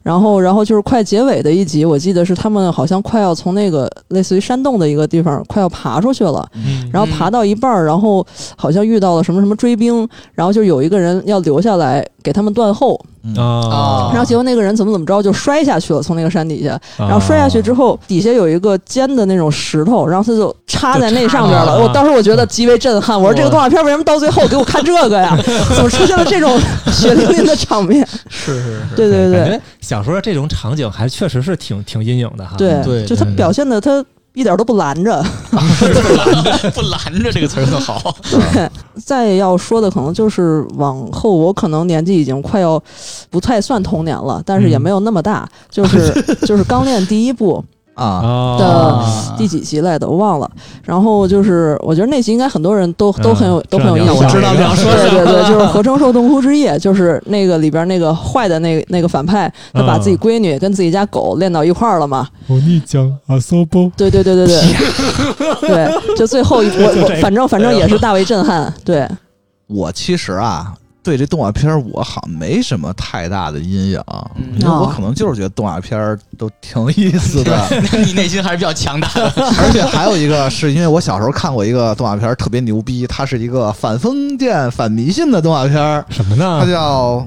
[0.03, 6.89] 然后然后就是快结尾的一集，我记得是他们好像快要从那个类似于山洞的一个地方快要爬出去了，嗯。
[6.93, 12.99] 然后爬到一半儿，然后好像遇到了什么什么追兵，然后就有一个人要留下来给他们断后，
[13.37, 21.83] 啊，然后结果那个人怎么怎么着就摔下去了，从那个山底下，然后啊摔下去之后，底下有一个尖的那种石头，然后他就插在那上边了。
[21.83, 25.37] 我当时我觉得极为震撼，我说这个动画片为什么到最后给我看这个呀？
[25.75, 26.59] 怎么出现了这种
[26.93, 28.07] 血淋淋的场面？
[28.29, 29.39] 是是是，对对对。
[29.41, 32.55] 感觉小时候这种场景还确实是挺挺阴影的哈。
[32.57, 35.25] 对对就他表现的他一点都不拦着。
[35.51, 35.57] 不
[36.15, 38.15] 拦着，不拦着这个词儿更好。
[38.31, 38.71] 对，
[39.05, 42.83] 再要说的可能就是往后，我可能年纪已经快要
[43.31, 46.13] 不太算童年了，但是也没有那么大，就是
[46.47, 47.65] 就是刚练第一部。
[47.98, 50.50] 啊，哦的第几集来的我忘了，
[50.84, 63.92] 然后就是我觉得那集应该很多人都都很有、嗯都很有印象，我知道你要说对对对，就是合成兽洞窟之夜，就是那个里边那个坏的那个那个反派，他把自己闺女跟自己家狗练到一块儿了嘛，お兄ちゃん遊ぼう。
[63.96, 69.08] 对对对对对，对， 就最后一我我反正反正也是大为震撼，对，
[69.68, 70.74] 我其实啊，
[71.09, 74.03] 对这动画片儿我好像没什么太大的阴影，
[74.37, 77.67] 嗯因为我哦可能就是觉得动画片儿都挺有意思的。
[78.05, 79.33] 你内心还是比较强大的。
[79.59, 86.71] 而且还有一个是因为我小时候看过一个动画片儿特别牛逼，它是一个反封建、反迷信的动画片儿，什么呢它？
[86.71, 87.27] 叫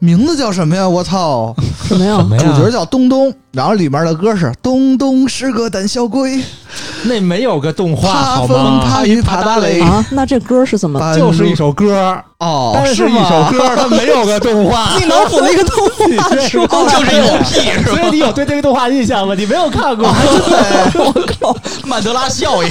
[0.00, 0.88] 名字叫什么呀？
[0.88, 1.54] 我操！
[1.86, 1.96] 什？
[1.96, 2.18] 么呀？
[2.40, 6.42] 主角叫东东，然后里面的歌是东东是个胆小鬼，
[7.04, 8.84] 那没有个动画好吗？
[8.86, 10.98] 怕雨怕打雷，啊，那这歌是怎么？
[10.98, 15.76] 半就是一首歌，哦，但是一首歌 它没有个动画，你脑补了一个动
[16.16, 17.96] 画书， 就是一个屁是吧？
[17.96, 19.34] 所以你有对这个动画印象吗？
[19.36, 21.56] 你没有看过，我靠！
[21.84, 22.70] 曼德拉效应，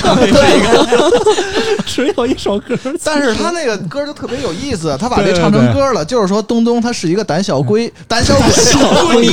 [1.85, 2.77] 只有一首歌。
[3.03, 9.27] 但是他那个歌就特别有意思，他把对对这唱成对歌了，就是说东东他是一个胆小龟，胆小鬼。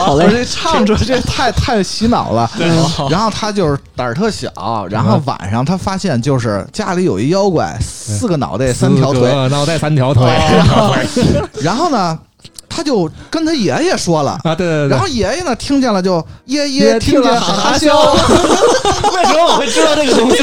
[0.00, 2.50] 好嘞，我这唱着这太太洗脑了。
[3.20, 10.24] 然后他就是胆儿特小，然后晚上他发现就是家里有一妖怪，四个脑袋三条腿，脑袋三条腿
[11.60, 12.18] 然后呢，
[12.70, 14.38] 他就跟他爷爷说了。
[14.44, 14.54] 啊！
[14.54, 18.12] 对对对然后爷爷呢听见了就爷爷爷听见哈哈笑，
[19.12, 20.38] 为什么我会知道这个东西？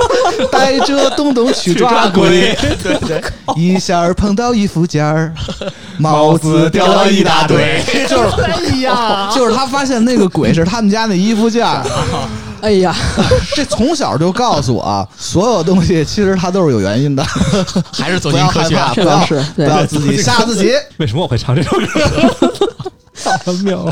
[0.50, 3.22] 带着东东去抓鬼，对对，
[3.56, 5.34] 一下儿碰到一副件儿，
[5.98, 7.82] 帽子掉了一大堆。
[8.08, 11.82] 就是哎呀，就是他发现那个鬼是他们家那衣服件儿，
[12.66, 12.94] 哎呀，
[13.56, 17.24] 这从小就告诉我，所有东西其实它都是有原因的，
[17.92, 18.76] 还是走不进科学。
[18.76, 20.72] 要害怕，不要是不要自己吓自己。
[20.98, 21.84] 为什么我会唱这首歌？
[23.44, 23.84] 好妙！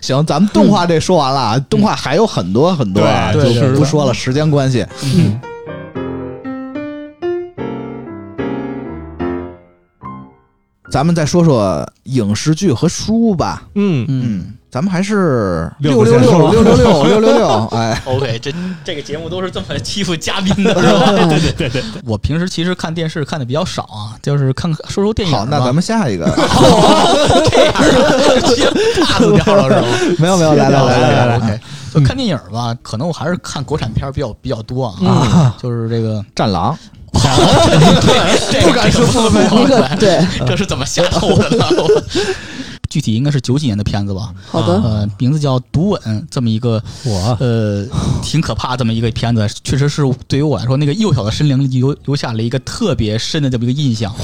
[0.00, 4.86] 行，咱们动画这说完了啊，动画还有很多很多啊，就对对对不说了，时间关系。
[5.02, 5.40] 嗯，
[10.90, 13.62] 咱们再说说影视剧和书吧。
[13.74, 18.52] 嗯，嗯，咱们还是六六六个先说六六六六 六六六，哎，OK，这
[18.82, 21.12] 这个节目都是这么欺负嘉宾的， 是吧？
[21.12, 25.32] 对对对对，我平时其实看电视看的比较少啊，就是看看说说电影。
[25.32, 26.26] 好，那咱们下一个，
[27.48, 27.72] 这样
[28.44, 28.68] 直接
[29.00, 29.86] pass 掉了是吧？
[30.18, 31.60] 没有没有，来来来来来来，OK，
[31.94, 36.76] 就看电影吧，可能我还是看国产片比较比较多啊，啊，就是这个战狼，
[37.12, 37.20] 不
[38.72, 39.04] 敢说
[39.62, 41.64] 一个对，这是怎么下头的呢？
[42.94, 47.84] 我具体应该是九几年的片子吧，好的，呃，名字叫《毒吻》，这么一个我呃
[48.22, 54.14] 挺可怕这么一个片子，确实是对于我来说，那个幼小的身灵留留下了一个特别深的这么一个印象。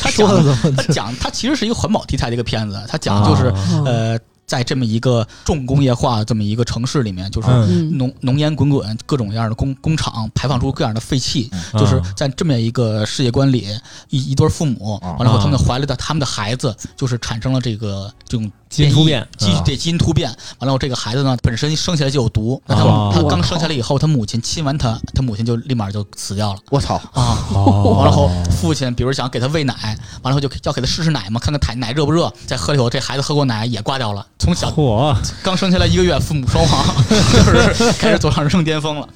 [0.00, 4.16] 他说的讲怎么他讲他其实是一个环保题材的一个片子，他讲的就是、啊呃。
[4.54, 7.48] 在这么一个重工业化的这么一个城市里面，就是
[7.94, 11.80] 浓浓烟滚滚，各种各样的工工厂排放出各样的废气，嗯。
[11.80, 13.66] 就是在这么一个世界观里，
[14.10, 20.28] 一一对父母，啊完了后他们怀了的他们的孩子，就是产生了这个这种基因突变啊基对基因突变。
[20.58, 27.38] 完了后这个孩子呢，本身生下来就有毒，那他哦他刚生下来以后，他母亲亲完他，他母亲就立马就死掉了我操，啊。
[27.54, 29.74] 哦完了后，父亲比如想给他喂奶，
[30.22, 32.32] 完了后就要给他试试奶嘛，看看奶奶热不热。
[32.46, 34.26] 再喝了以后，这孩子喝过奶也挂掉了。
[34.38, 34.70] 从小，
[35.42, 36.84] 刚生下来一个月，父母双亡，
[37.32, 39.08] 就是开始走上人生巅峰了。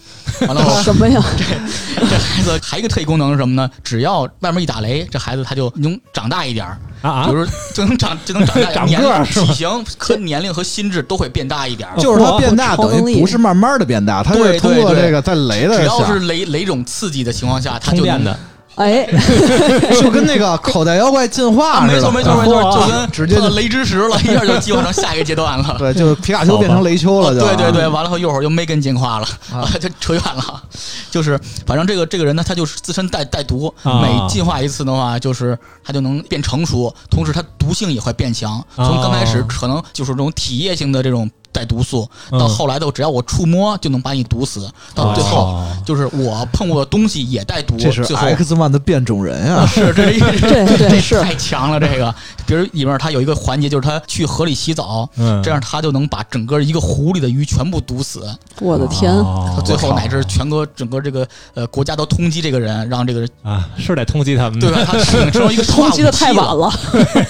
[0.47, 1.23] 完了后， 什么呀？
[1.37, 3.69] 这这孩子还有一个特异功能是什么呢？
[3.83, 7.33] 只要外面一打雷，这孩子他就能长大一点儿，啊啊比！
[7.33, 11.97] 如说就能长就能长大， 长年龄、个体型和年龄和心智都会变大一点儿。
[11.99, 18.39] 就是他变大，等于不是慢慢的变大，他是通过这个在雷的只要是雷雷种刺激的情况下，他就能充电的，
[18.79, 19.05] 哎，
[20.01, 25.75] 就跟那个口袋妖怪进啊，化似的，没错没错没错，就跟直接雷之石了，一下就进化成下一个阶段了。
[25.79, 29.69] 对，就是皮卡丘变成雷丘了，就对对对，完了后一会儿又没跟进化了，啊。
[29.81, 30.63] 就扯远了。
[31.11, 34.01] 就是反正这个这个人呢，他就是自身带带毒，啊。
[34.01, 38.65] 每进化一次的话，就是他就能变成熟，同时他毒性也会变强。
[38.77, 49.67] 从刚开始可能就是这种体液性的这种带毒素，到嗯后来的只要我触摸就能把你毒死，到最后哦就是我碰过的东西也带毒，这是最后 X Man 的变种人啊！
[49.69, 52.15] 是这是一 对对这是太强了，这个。
[52.47, 58.27] 比如里面他有一个环节，就是他去河里洗澡，嗯这样他就能把整个一个湖里的鱼全部毒死。
[58.61, 64.81] 我的天，哦最后乃至全国整个这个呃国家都通缉这个人，让这个人啊，是得通缉他们，对吧？
[64.87, 66.71] 他使用成为一个 通缉的太晚了。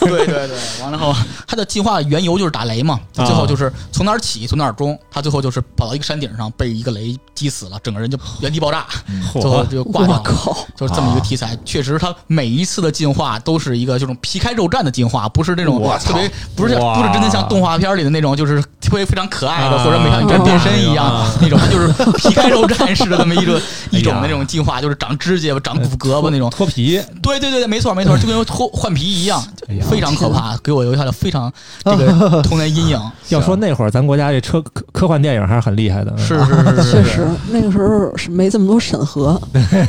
[0.01, 1.15] 对对对，完了后
[1.47, 8.87] 他的进化缘由就是打雷嘛，啊最后就是从哪儿起从哪儿终，他最后就是跑到一个山顶上被一个雷击死了，整个人就原地爆炸，
[9.33, 10.23] 最后，就挂掉了。
[10.25, 26.49] 我靠，就是这么一个题材，确实，他每一次的进化都是一个这种皮开肉绽的进化，不是那种特别，不是哇不是真的像动画片里的那种，就是特别非常可爱的，啊或者美少女战变身一样啊那种，它就是皮开肉绽似的这么一个一种那种进化，就是长指甲吧、长骨骼吧那种。
[26.51, 29.45] 脱皮，对对对对，没错没错， 就跟脱换皮一样
[29.89, 31.53] 非常可怕，给我留下了非常
[31.85, 33.01] 这个童年阴影。
[33.29, 39.41] 要说那会儿咱国家这车科科幻电影还是很厉害的，是是是是确实那个时候是没这么多审核，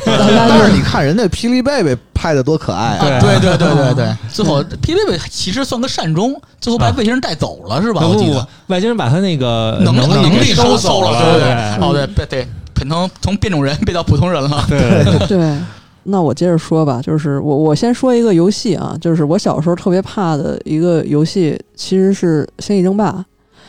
[0.04, 3.06] 但是你看人家霹雳贝贝拍的多可爱啊！
[3.06, 8.02] 啊，对对对对对，最后霹雳贝贝其实算个善终，最后把外星人带走了是吧？
[8.06, 14.64] 我记得不不不，外星人把他那个能力能力给收收了，对对哦对对对，变成从变种人变到普通人了。
[14.68, 15.56] 对对，对。
[16.04, 23.12] 那我接着说吧，就是我我先说一个游戏啊，就是我小时候特别怕的一个游戏，其实是《星际争霸》。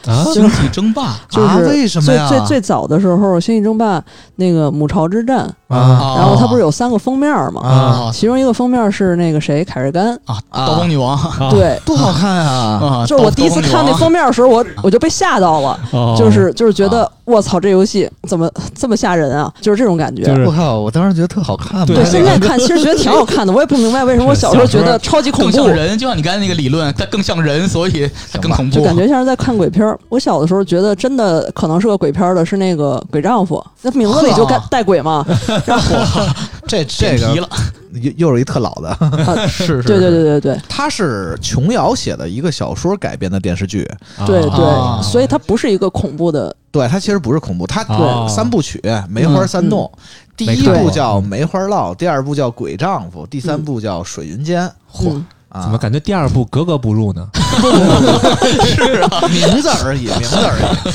[0.08, 1.16] 啊，星际争霸？
[1.30, 2.28] 就是啊为什么呀？
[2.28, 4.00] 最最最早的时候，《星际争霸》
[4.38, 6.16] 那个母巢之战，啊。
[6.18, 7.62] 然后它不是有三个封面吗？
[7.62, 8.12] 啊。
[8.14, 11.12] 其中一个封面是那个谁凯瑞甘，啊，刀锋女王。
[11.12, 12.80] 啊，对，多好看啊！
[12.82, 16.16] 啊， 就是我第一次看那封面的时候，我我就被吓到了，哦。
[16.18, 19.52] 就是就是觉得我操，这游戏怎么这么吓人啊？
[19.62, 20.24] 就是这种感觉。
[20.46, 21.86] 我靠，我当时觉得特好看。
[21.86, 25.52] 对，现在看其实觉得挺好看的，我也不明白为什么我小时候觉得超级恐怖。
[25.52, 28.76] 更像，人，就像你刚才那个理论，它更像人，所以它更恐怖。
[28.76, 29.98] 就感觉像是在看鬼片儿。
[30.10, 35.26] 我小的时候觉得真的可能是个鬼片儿的，是那个《鬼丈夫》，那名字里就带带鬼嘛。
[35.66, 36.26] 然 后
[36.68, 37.50] 这 这个了，
[37.94, 40.62] 又又是一特老的， 啊，是是，对对对对对。
[40.70, 43.90] 它是琼瑶写的一个小说改编的电视剧。
[44.26, 44.56] 对啊。
[44.56, 49.84] 对，所以它不是一个恐怖的，对，它其实不是恐怖，它对三部曲《梅花三弄》，
[50.38, 54.68] 第一部叫《梅花烙》，第二部叫《鬼丈夫》，第三部叫《水云间》。
[55.06, 57.28] 嗯，啊，怎么感觉第二部格格不入呢？
[58.66, 60.92] 是啊，名字而已， 名字而已。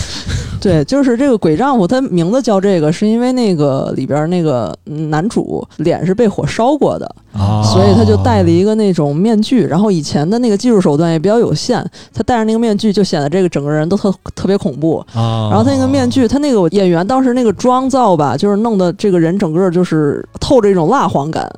[0.59, 9.65] 对，就是这个鬼丈夫，他名字叫这个，是因为那个里边那个嗯男主脸是被火烧过的，啊所以他就戴了一个那种面具。
[9.67, 14.97] 然后以前的那个技术手段也比较有限，他戴上那个面具就显得这个整个人都特特别恐怖。
[15.15, 21.49] 啊，然后他那个面具，他那个演员当时那个妆造吧，就是弄得这个人整个就是透着一种蜡黄感，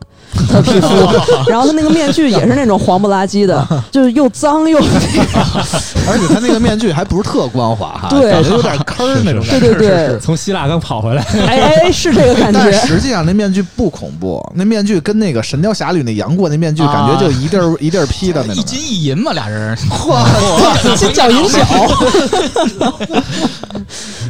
[0.50, 0.88] 他皮肤。
[1.48, 4.78] 然后他那个面具也是那种黄不拉几的，就是又脏又
[6.08, 9.60] 而且他那个面具还不是特光滑哈，对感觉有点坑儿那种感觉。
[9.60, 12.60] 对对对，从希腊刚跑回来，哎哎哎，是这个感觉。
[12.60, 18.62] 但实际上那面具不恐怖，那面具跟那个《神雕侠侣》那杨过那面具啊感觉就一地儿一地儿披的那种。
[18.62, 19.76] 一金一银嘛，俩人，
[20.96, 21.60] 金角银角。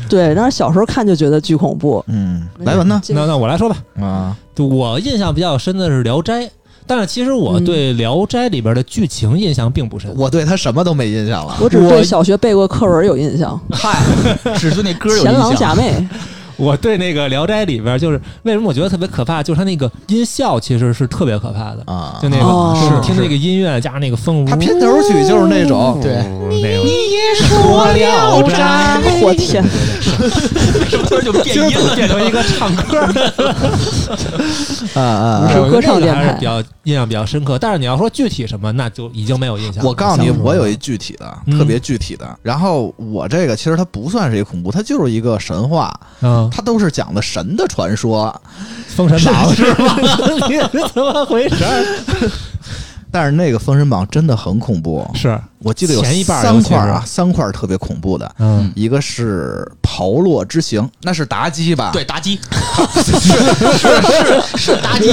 [0.09, 2.03] 对，但是小时候看就觉得巨恐怖。
[2.09, 3.01] 嗯，来文呢？
[3.09, 3.77] 那那我来说吧。
[4.01, 6.43] 啊，就我印象比较深的是《聊斋》，
[6.87, 10.13] 但是其实我嗯对《聊斋》里边的剧情印象并不深。
[10.17, 11.57] 我对他什么都没印象了。
[11.61, 13.99] 我只对小学背过课文有印象，嗨，
[14.57, 15.77] 只对那歌有印象。
[16.59, 26.15] 我对那个《聊斋》里边，就是为什么我觉得特别可怕，就是它那个音效其实是特别可怕的，啊，就那个、哦是听那个音乐加上那个风，它片头曲就是那种对
[26.61, 26.87] 那种。
[27.35, 29.63] 说聊斋，我天，
[31.07, 33.55] 突然就变就是音了，变成一个唱歌的，
[34.95, 35.53] 啊啊啊！
[35.53, 37.59] 是歌唱电台还是比较印象比较深刻。
[37.59, 39.89] 但是你要说具体什么，那就已经没有印象了。
[39.89, 42.27] 我告诉你，我有一具体的，嗯特别具体的。
[42.43, 45.93] 然后我这个其实它不算是一个恐怖，它就是一个神话，
[46.23, 48.35] 嗯，它都是讲的神的传说。
[48.89, 49.97] 封神榜是吗？
[50.49, 52.31] 你是怎么回事儿？
[53.11, 58.31] 但是那个《封神榜》真的很恐怖，是，我记得有前一半三块儿啊，三块儿特别恐怖的。
[58.39, 61.91] 嗯，一个是炮烙之刑，那是妲己吧？
[61.91, 62.39] 对，妲己
[62.93, 65.13] 是是是是妲己，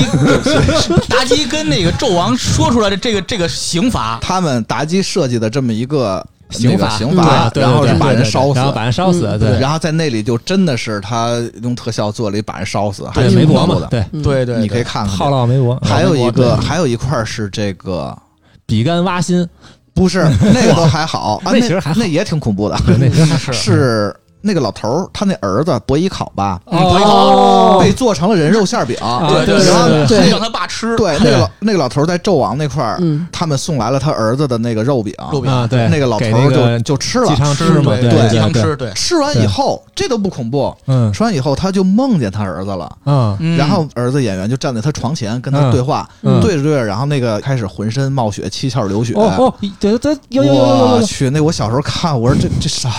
[1.07, 6.25] 妲己跟那个纣王说出来的这个这个刑罚，他们妲己设计的这么一个
[6.55, 8.71] 刑法刑法，然后把人烧死然后。
[8.71, 13.87] 把人烧死，嗯对，然后在那里就真的是他用特效做了一把人烧死，还对挺梅伯嘛，恐怖的。
[13.87, 15.37] 对，嗯对对，你可以看看套这个。
[15.37, 18.17] 烙梅伯，还有一个，还有一块是这个，
[18.65, 19.47] 比干挖心，
[19.93, 22.77] 不是 那个都还好啊，那其实还那也挺恐怖的。
[22.87, 27.79] 那真是是那个老头儿，他那儿子伯邑考吧，哦。
[27.81, 28.95] 被做成了人肉馅饼。
[29.27, 35.51] 对对然后对对还让他爸吃，对，那个老那个老头儿在纣王那块儿，嗯，他们送来了他儿子的那个肉饼，肉饼。
[35.51, 37.35] 啊，对，那个老头儿就就吃了。
[37.35, 40.75] 吃吃嘛，对对鸡汤，吃，对，吃完以后，这都不恐怖。
[40.85, 41.11] 嗯。
[41.11, 43.35] 吃完以后，他就梦见他儿子了，嗯。
[43.39, 46.39] 嗯然后儿子演员就站在他床前跟他对话，嗯。
[46.41, 49.13] 对着对着，然后那个开始浑身冒血，七窍流血。
[49.15, 52.89] 哦哦，对对有有有有有有有，我去，那我小时候看，我说这这啥？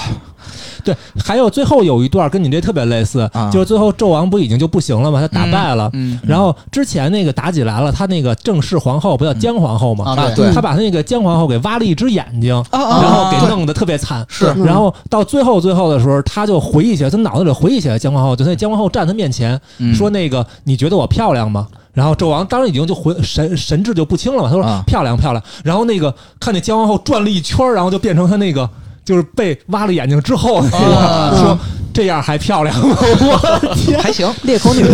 [0.87, 5.21] 对，还有最后有一段跟你这特别类似啊，就是最后纣王不已经就不行了吗？
[5.21, 5.91] 他打败了。
[5.95, 10.05] 嗯然后之前那个妲己来了，他那个正式皇后不叫姜皇后吗？
[10.17, 14.25] 啊对他把他那个姜皇后给挖了一只眼睛，然后给弄得特别惨。
[14.29, 25.43] 是嗯然后到最后最后的时候，他就回忆起来，他脑子里回忆起来姜皇后，就那姜皇后站他面前嗯说：“那个你觉得我漂亮吗？”然后纣王当时已经就魂神神志就不清了嘛，他说啊漂亮漂亮。
[25.65, 28.69] 然后那个看那姜皇后转了一圈，然后就变成他那个
[29.07, 31.31] 就是被挖了眼睛之后那个啊。
[31.41, 31.59] 说
[31.95, 32.95] 这样还漂亮吗？
[33.01, 34.31] 我天，还行。
[34.43, 34.85] 裂口女，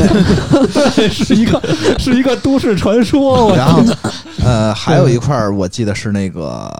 [1.11, 1.61] 是一个
[1.99, 3.47] 是一个都市传说。
[3.47, 3.83] 我然后，
[4.45, 6.73] 呃，还有一块儿我记得是那个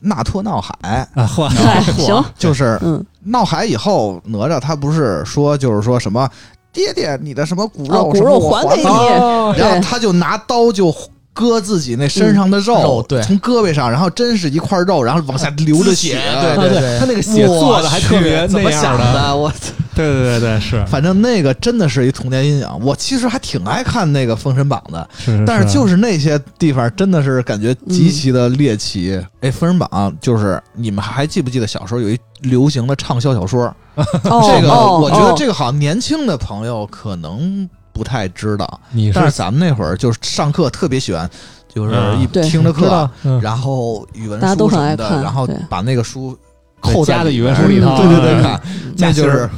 [0.00, 6.26] 纳托闹海，啊嚯，哎，行，就是嗯，闹海以后，哪吒他不是说就是说什么
[6.72, 8.88] 爹爹，你的什么骨啊骨肉什么我肉还给你。
[8.88, 10.90] 哦然后他就拿刀就
[11.38, 19.36] 割自己那身上的肉，肉对从胳膊上，然后真是一块肉，然后往下流着血，对对对，他那个血做的还特别怎么样想的？
[19.36, 19.48] 我
[19.94, 22.68] 对对对对，是反正那个真的是一童年阴影。
[22.80, 29.20] 我其实还挺爱看那个《封神榜》的，是，但是就是那些地方真的是感觉极其的猎奇。
[29.40, 29.88] 哎，《封神榜》
[30.20, 33.72] 就是你们还记不记得小时候有一流行的畅销小说？
[33.94, 37.68] 哦 这个哦我觉得哦这个好像年轻的朋友可能。
[37.98, 38.80] 不太知道。
[38.92, 41.28] 你但是咱们那会儿就是上课特别喜欢，
[41.68, 42.18] 就是嗯。
[42.22, 43.10] 一听着课
[43.42, 46.38] 然后语文书什么的，然后把那个书对
[46.80, 48.58] 扣在的语文书里头对对对，
[48.98, 49.48] 那就是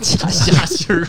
[0.00, 1.06] 假虾心儿，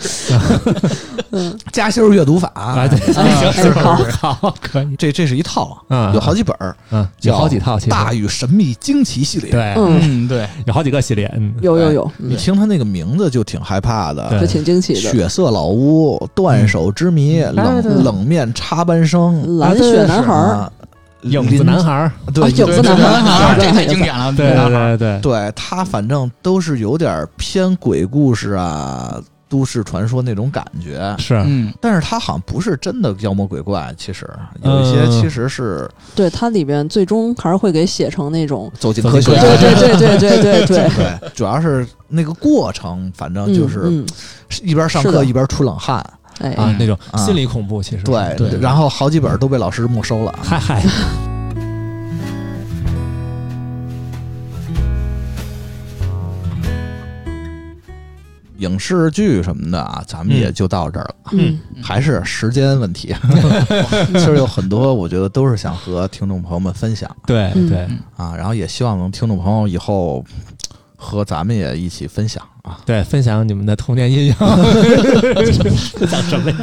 [1.32, 15.00] 嗯，夹心儿阅读法啊，对，好 好，可以，这这是一套，嗯，有好几本儿，嗯，有好几套，其实大禹神秘惊奇系列。，对，嗯，嗯，对，有好几个系列，嗯，有有有，你听他那个名字就挺害怕的，对就挺惊奇的。
[15.00, 20.70] 血色老屋、断手之谜、对对对冷冷面插班生、蓝血男孩
[21.24, 31.16] 影子男孩儿，对啊影子男孩儿对这太经典了，对对对对，对他反正都是有点偏鬼故事啊、都市传说那种感觉。
[31.20, 34.28] 是，嗯，但是他好像不是真的妖魔鬼怪，其实
[34.64, 35.12] 有一些嗯。
[35.12, 39.32] 其实是对它里边最终还是会给写成那种，走进科学。
[39.32, 44.06] 对对对对对对对，对，主要是那个过程，反正就是嗯，
[44.64, 46.04] 一边上课一边出冷汗。
[46.06, 50.34] 嗯哎，啊，那种啊心理恐怖，其实对，对然后好几本都被老师没收了。
[50.42, 50.84] 嗨嗨，
[58.58, 61.16] 影视剧什么的啊，咱们嗯也就到这儿了。
[61.34, 63.14] 嗯，还是时间问题，
[64.14, 67.88] 其实有很多，我觉得都是想和听众朋友们分享嗯对对。
[68.16, 70.24] 啊，然后也希望能听众朋友以后
[70.96, 72.80] 和咱们也一起分享啊。
[72.86, 74.36] 对，分享你们的童年阴影，
[76.10, 76.58] 讲什么呀？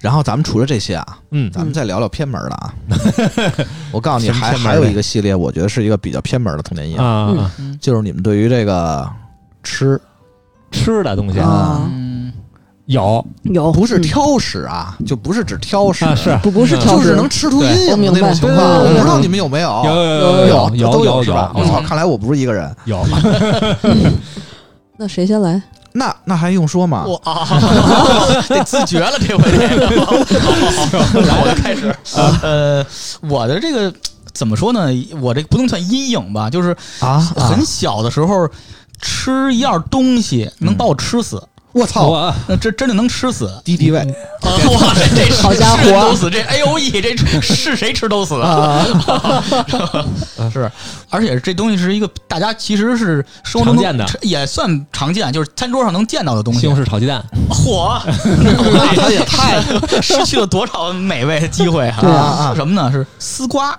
[0.00, 1.50] 然后咱们除了这些啊，嗯。
[1.52, 2.74] 咱们再聊聊偏门的啊。
[3.92, 7.50] 我告诉你，还还有一个系列，我觉得是一个比较偏门的童年阴影，啊，
[7.80, 9.06] 就是你们对于这个
[9.62, 10.00] 吃
[10.70, 11.86] 吃的东西啊。
[11.92, 12.09] 嗯，
[12.90, 13.24] 有。
[13.44, 13.72] 有。
[13.72, 14.02] 不是嗯。
[14.02, 16.04] 挑食啊，就不是指挑食。
[16.04, 16.38] 啊，是。
[16.42, 16.80] 不不是嗯。
[16.80, 18.80] 就是挑食，能吃出阴影的那种情况。
[18.80, 19.82] 我不知道你们有没有？
[19.84, 21.52] 有有有有有都有是吧？
[21.54, 22.74] 我操，看来我不是一个人。
[22.84, 23.04] 有，
[24.96, 25.60] 那谁先来？
[25.92, 27.04] 那那还用说吗？
[27.04, 27.44] 我啊，
[28.48, 29.50] 得自觉了，这回。
[29.50, 31.92] 这个，好好好，我就开始。
[32.42, 32.86] 呃，
[33.28, 33.92] 我的这个
[34.32, 34.86] 怎么说呢？
[35.20, 38.48] 我这不能算阴影吧，就是啊，很小的时候
[39.00, 43.50] 吃一样东西能把我吃死，我操，我那这真的能吃死。
[43.64, 48.84] 敌敌畏啊哇，这这是好家伙是人都死，这 A O E 这是谁吃都死啊！
[50.52, 50.70] 是，
[51.08, 56.76] 而且这东西是一个大家其实是生活中常见的也算常见，就是餐桌上能见到的东西西红。
[56.76, 58.00] 柿炒鸡蛋，嚯，
[58.72, 59.60] 那他也太
[60.00, 61.98] 失去了多少美味的机会啊！
[62.02, 62.90] 啊啊是什么呢？
[62.90, 63.78] 是丝瓜，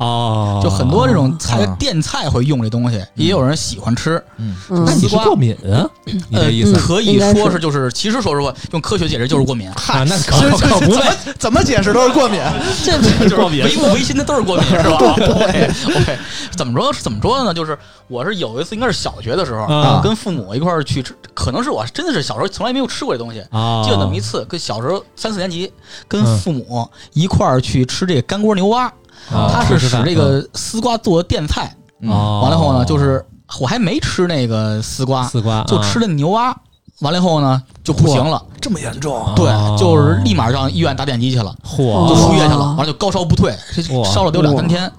[0.00, 4.22] 哦，就很多这种菜啊电菜会用这东西，也有人喜欢吃。
[4.38, 5.84] 嗯那你是过敏啊？
[6.04, 6.44] 你呃
[6.78, 9.68] 可以说是就是，其实说实话，用科学解释就是过敏。
[9.76, 9.76] 啊？
[10.08, 12.40] 那这可可不怎么怎么解释都是过敏。
[12.82, 16.18] 这就是过敏唯物唯心的都是过敏，是吧？OK OK，
[16.56, 16.90] 怎么说？
[16.94, 17.52] 怎么说呢？
[17.52, 17.78] 就是
[18.08, 23.40] 我是有一次，应该是小学的时候，啊跟父母一块儿去吃，可能是我真的是小时候从来没有吃过这东西。
[23.50, 25.70] 啊，记得那么一次，跟小时候三四年级，
[26.08, 28.92] 跟嗯父母一块儿去吃这个干锅牛蛙，啊
[29.28, 31.74] 它是使这个丝瓜做的垫菜。
[32.02, 33.24] 哦，完了后呢，就是
[33.60, 36.56] 我还没吃那个丝瓜，丝瓜，就吃的牛蛙。
[37.00, 39.24] 完了以后呢，就不行了，这么严重？
[39.24, 41.54] 啊对，哦就是立马上医院打点滴去了。
[41.64, 43.56] 就嚯，输液去了，哦完了就高烧不退，
[44.04, 44.90] 烧了得有两三天。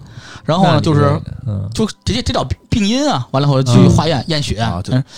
[0.43, 1.21] 然后呢，就是
[1.71, 4.55] 就直接这这叫病因啊，完了后去嗯化验验血，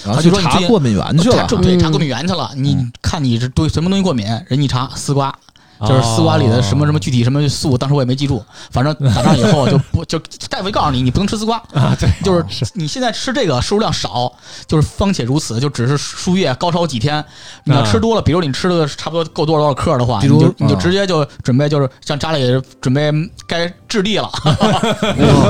[0.04, 1.47] 他就说查过敏源去了。
[1.47, 2.51] 对，嗯查过敏源去了。
[2.56, 5.34] 你嗯看你是对什么东西过敏，人一查丝瓜，
[5.88, 8.44] 就是丝瓜里的什么什么具体什么素，当时我也没记住。
[8.72, 10.20] 反正打仗以后就不就
[10.50, 14.32] 大夫一告诉你，你不能吃丝瓜，啊，对，就是是你现在吃这个摄入量少，
[14.68, 17.24] 就是方且如此，就只是输液高烧几天。
[17.66, 23.12] 你要吃多了，比如你吃的差不多够多少多少克的话，比如你就你就啊直接就准备就是像家里准备
[23.48, 24.30] 该置地了。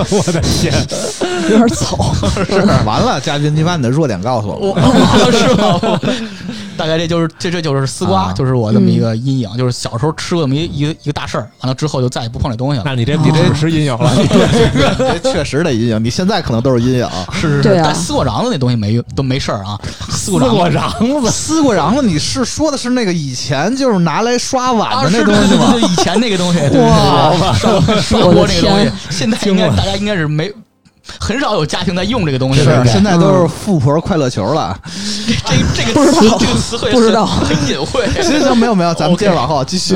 [0.09, 0.73] 我的天，
[1.49, 2.13] 有点早，
[2.45, 4.55] 是完了，嘉宾，你把你的弱点告诉我。
[4.55, 4.73] 我
[5.31, 5.79] 是吧？
[6.73, 12.83] 我大概这就是这这就是丝瓜，啊就是我这么一个阴影，就是小时候吃过这么一一个一个大事儿，完了之后就再也不碰这东西了。
[12.85, 14.11] 那你这你这是阴影了，
[15.23, 17.07] 这确实得阴影，你现在可能都是阴影。
[17.31, 19.79] 是是是，对啊但丝瓜瓤子那东西没都没事儿啊。
[20.09, 25.71] 丝瓜瓤子瓤子，丝瓜瓤子，你是说的是那个以前就是拿来刷碗啊，的是那东西吗？
[25.71, 30.51] 对对对以前那个东西，对对对哇对刷刷锅那个东西天，现在应该大家应该是没
[31.19, 32.63] 很少有家庭在用这个东西。
[32.63, 32.83] 是。
[32.85, 34.77] 现在都是富婆快乐球了。
[35.45, 37.25] 这这个不知道词这个词汇 不知道。
[37.25, 38.05] 很很隐晦。
[38.21, 39.95] 行行，没有没有，咱们接着往后继续。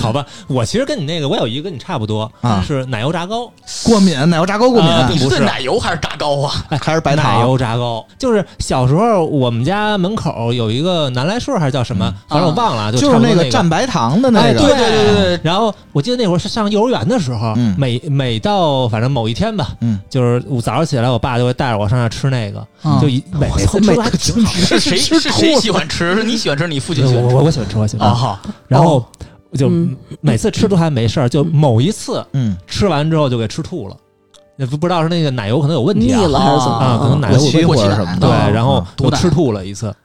[0.00, 2.62] 好吧，我其实跟你那个我有一个跟你差不多啊。
[2.66, 3.50] 是奶油炸糕，
[3.84, 5.28] 过敏，奶油炸糕过啊敏你是。
[5.28, 6.64] 对不是奶油还是炸糕啊？
[6.80, 7.40] 还是白奶？
[7.40, 14.60] 油炸糕，就是小时候我们家门口有一个南来顺还是叫什么，反正我忘了，就是那个蘸白糖的那哎，个。
[14.60, 15.40] 对对对对对。
[15.42, 17.74] 然后我记得那会儿是上幼儿园的时候，嗯。
[17.76, 26.14] 每每到反正某一天吧，嗯，就是我早上起来，我爸就会带着我上那吃那个，嗯就一每每次吃每都挺好是谁是谁喜欢吃？
[26.14, 28.22] 是你喜欢吃，你父亲喜欢吃我我我喜欢吃，我喜欢吃。
[28.68, 29.04] 然后
[29.56, 33.96] 就嗯每次吃都还没事儿，就某一次嗯，吃完之后就给吃吐了，
[34.56, 39.94] 也不不知道是那个奶油可能有问题腻啊了还是怎么啊，可能奶油过期有问题或者什么的，对，然后毒奶就吃吐了一次，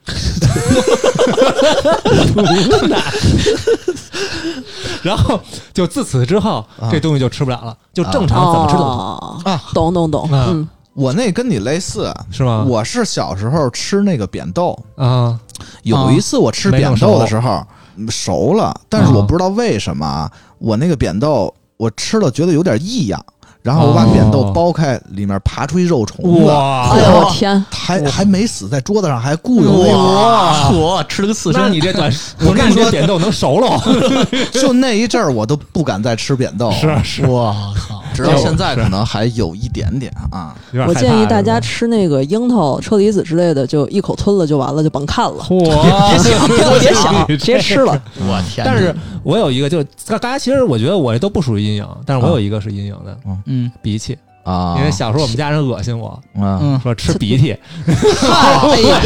[5.02, 5.40] 然后
[5.72, 12.64] 就自此之后啊这东西就吃不了了，就正常怎么吃都啊懂懂懂，啊嗯，我那跟你类似，是吗？
[12.68, 15.38] 我是小时候吃那个扁豆，啊，
[15.82, 17.64] 有一次我吃扁豆的时候
[17.96, 23.24] 嗯熟了，但是我不知道为什么啊，我那个扁豆我吃了觉得有点异样，
[23.62, 29.98] 然后我把哦扁豆剥开，里面爬出一肉虫子，哇哎呦我天，还还没死，在桌子上还雇佣那个。
[29.98, 33.78] 哇，我吃了个刺身，那你这短， 我跟你说，扁豆能熟了，
[34.52, 40.54] 就那一阵儿，我都不敢再吃扁豆，是是，我靠，直到现在可能还有一点点啊。
[40.86, 45.58] 我建议大家吃那个樱桃、车厘子之类的，就一口吞了就完了，就甭看了，嚯
[46.10, 46.46] 别想
[46.78, 48.00] 别想，直接吃了。
[48.20, 48.72] 我天哪！
[48.72, 53.16] 但是我有一个，就大家其实我觉得我这都不属于阴影，但是我有一个是阴影的
[53.46, 57.54] 嗯鼻涕，啊，因为小时候我们家人恶心我嗯，嗯，说吃鼻涕，
[57.86, 59.00] 哎呀，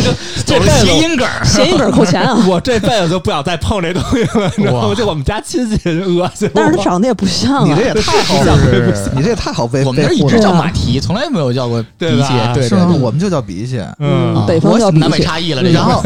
[0.46, 2.36] 走了谐音梗儿，谐音梗扣钱啊！
[2.48, 4.88] 我这辈子就不想再碰这东西了，你知道吗？
[4.88, 7.84] 哇就我们家亲戚恶心我，但是它长得也不像啊你这。
[7.84, 12.68] 也太好是你这也太好被我们一直叫了，马蹄，从来没有叫过鼻涕，对
[13.00, 13.78] 我们就叫鼻涕。
[13.98, 16.02] 嗯嗯，北方叫鼻南北涕，差异了，这然后，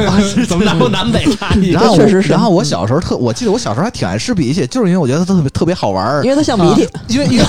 [0.49, 1.71] 怎么南北差异？
[1.71, 6.89] 然后我确实是然后我小时候特，我记得我小时候还挺爱吃鼻涕，就是因为我觉得它特别特别好玩儿因，为它像鼻涕。
[7.09, 7.45] 因为因为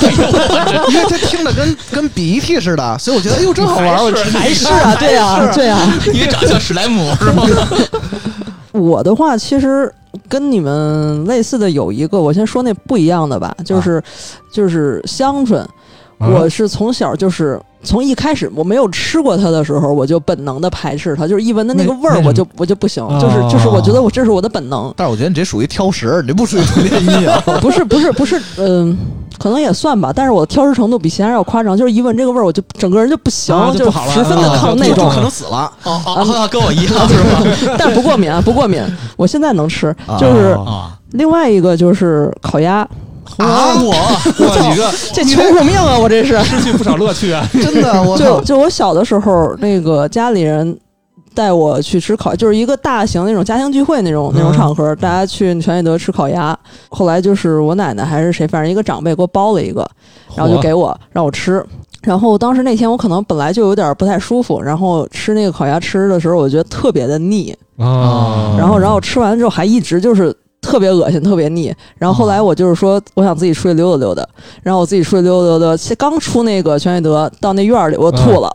[0.90, 3.78] 因为它听着跟跟鼻涕似的，所以我觉得 哎呦真好。
[3.78, 5.80] 玩儿，我吃还是啊，对啊， 对啊。
[6.14, 7.44] 因为长得像史莱姆 是吗？
[8.72, 9.92] 我的话其实
[10.28, 14.02] 跟你们类似的有一个，我先说那不一样的吧，就是
[14.54, 15.66] 就是香椿，
[16.20, 27.32] 我是从小就是从一开始我没有吃过它的时候，我就本能的排斥它，就是一闻的那个味儿我就我就不行，哦就是就是我觉得我这是我的本能，但是我觉得你这属于挑食，你这不属于童年阴影。
[27.60, 28.96] 不是不是不是，嗯、
[29.40, 37.76] 可能也算吧，但是我挑食程度比其他人要夸张，就是一闻这个味儿我就整个人就不行，啊就不好了十分的啊就就抗那种可，能死了哦哦，跟我一样 是吧？
[37.78, 38.84] 但不过敏啊不过敏，
[39.16, 42.88] 我现在能吃，啊就是啊另外一个就是烤鸭，
[43.38, 43.76] 啊！
[43.82, 46.38] 我哇，你这这穷苦命啊，我这是。
[46.44, 47.44] 失去不少乐趣啊！
[47.54, 48.42] 真的，我就！
[48.42, 50.78] 就我小的时候，那个家里人
[51.40, 56.58] 带我去吃烤，就是一个大型那种家庭聚会那种那种嗯场合，大家去全聚德吃烤鸭。
[56.90, 59.90] 后来就是我奶奶还是谁，反正一个长辈给我包了一个，
[60.36, 61.66] 然后就给我让我吃。
[62.02, 70.36] 然后当时那天我可能本来就有点不太舒服，然后吃那个烤鸭吃的时候，我觉得特别的腻，啊然后然后吃完之后还一直就是。
[70.62, 71.74] 特别恶心，特别腻。
[71.98, 74.28] 然后后来我就是说，我想自己出去溜达溜达。
[74.62, 78.54] 然后我自己出去溜达溜达，刚出那个全聚德，到那院儿里我吐了。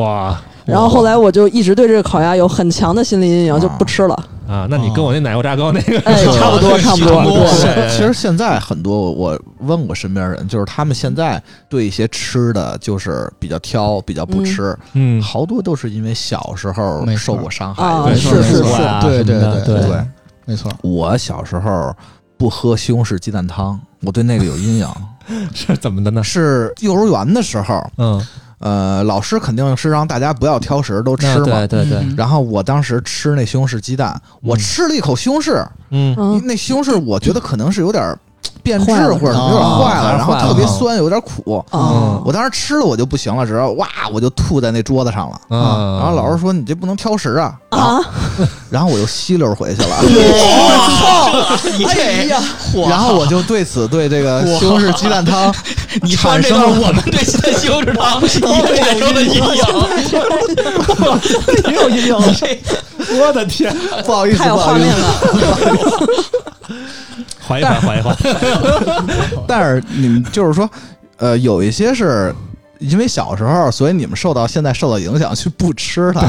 [0.00, 4.14] 哇然后后来我就一直对这个烤鸭有很强的心理阴影，就不吃了。
[4.48, 7.46] 啊，那你跟我那奶油炸糕那个哎， 差不多，差不多。
[7.88, 17.82] 其实现在很多我问过身边人，就是他们现在对一些吃的就是比较挑，比较不吃，嗯好多都是因为小时候受过伤害。
[17.82, 18.62] 啊对是是是
[19.00, 20.04] 对对对对对，
[20.44, 21.94] 没错，我小时候
[22.36, 24.88] 不喝西红柿鸡蛋汤，我对那个有阴影。
[25.54, 26.22] 是怎么的呢？
[26.22, 28.20] 是幼儿园的时候，嗯，
[28.58, 31.44] 呃，老师肯定是让大家不要挑食，都吃嘛。
[31.44, 32.14] 对对对，嗯。
[32.16, 36.14] 然后我当时吃那西红柿鸡蛋，我吃了一口西红柿，嗯。
[36.18, 38.16] 嗯，那西红柿我觉得可能是有点
[38.62, 41.64] 变质或者有点坏了，啊然后特别酸，有点苦。
[41.70, 45.40] 啊我当时吃了我就不行了，只要哇我就吐在那桌子上了。
[45.56, 48.00] 啊然后老师说你这不能挑食啊，啊！
[48.70, 49.96] 然后我又吸溜回去了。
[51.76, 52.42] 你这呀，
[52.88, 55.54] 然后我就对此对这个西红柿鸡蛋汤
[56.02, 59.64] 你说完这段，我们对现在西红柿汤也产生了阴影，
[61.64, 62.34] 挺有阴影的。
[63.20, 63.74] 我的天，
[64.04, 64.86] 不好意思，太有不好意思。
[64.86, 65.04] 画面了。
[67.46, 68.16] 缓一缓，缓一缓，
[69.46, 70.68] 但是你们就是说，
[71.18, 72.34] 呃，有一些是
[72.78, 76.28] 因为小时候，所以你们受到现在受到影响去不吃它，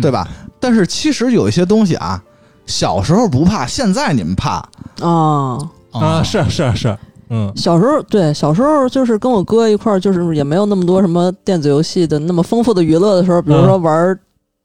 [0.00, 0.26] 对吧？
[0.60, 2.22] 但是其实有一些东西啊，
[2.66, 4.64] 小时候不怕，现在你们怕。
[5.00, 5.58] 啊，
[5.90, 6.96] 啊，是是是，
[7.30, 7.52] 嗯。
[7.56, 14.18] 小时候对，小时候就是跟我哥一块儿，就是也没有那么多什么电子游戏的那么丰富的娱乐的时候，比如说玩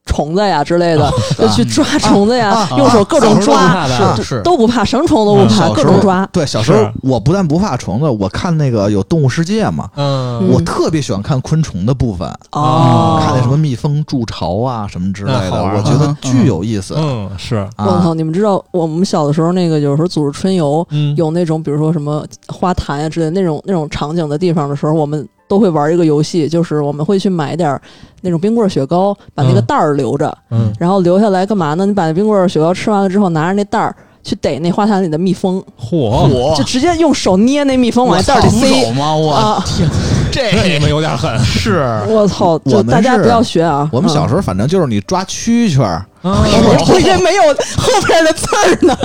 [0.08, 3.86] 虫子呀之类的，就去抓虫子呀，啊用手各种抓，
[4.16, 6.28] 是是都不怕，什么虫都不怕，各种抓。
[6.32, 16.96] 对，小时候我不但不怕虫子，我看那个有《动物世界》嘛，嗯我特别喜欢看昆虫的部分，哦，看那什么蜜蜂筑巢啊什么之类的，我觉得巨有意思。
[16.98, 18.14] 嗯是，啊我操！
[18.14, 27.82] 你们知道我们小的时候那个有时候组织春游，嗯有那种比如说什么花坛呀之类那种那种场景的地方的时候，我们都会玩一个游戏，就是我们会去买点儿
[28.22, 31.86] 那种冰棍儿雪糕，把那个嗯袋儿留着，嗯，然后留下来干嘛呢？
[31.86, 35.96] 你把那冰棍儿雪糕吃完了之后，拿着那袋儿去逮那花坛里的蜜蜂，嚯，
[36.28, 38.92] 我就直接用手捏那蜜蜂往袋儿里塞手。
[38.92, 39.16] 吗？
[39.16, 39.90] 我啊天，
[40.38, 41.38] 这你们有点狠。
[41.44, 42.60] 是我操！
[42.66, 43.88] 我们是就大家不要学啊！
[43.92, 47.44] 我们小时候，反正就是你抓蛐蛐儿，嗯我我以为没有
[47.78, 48.98] 后边的字儿呢。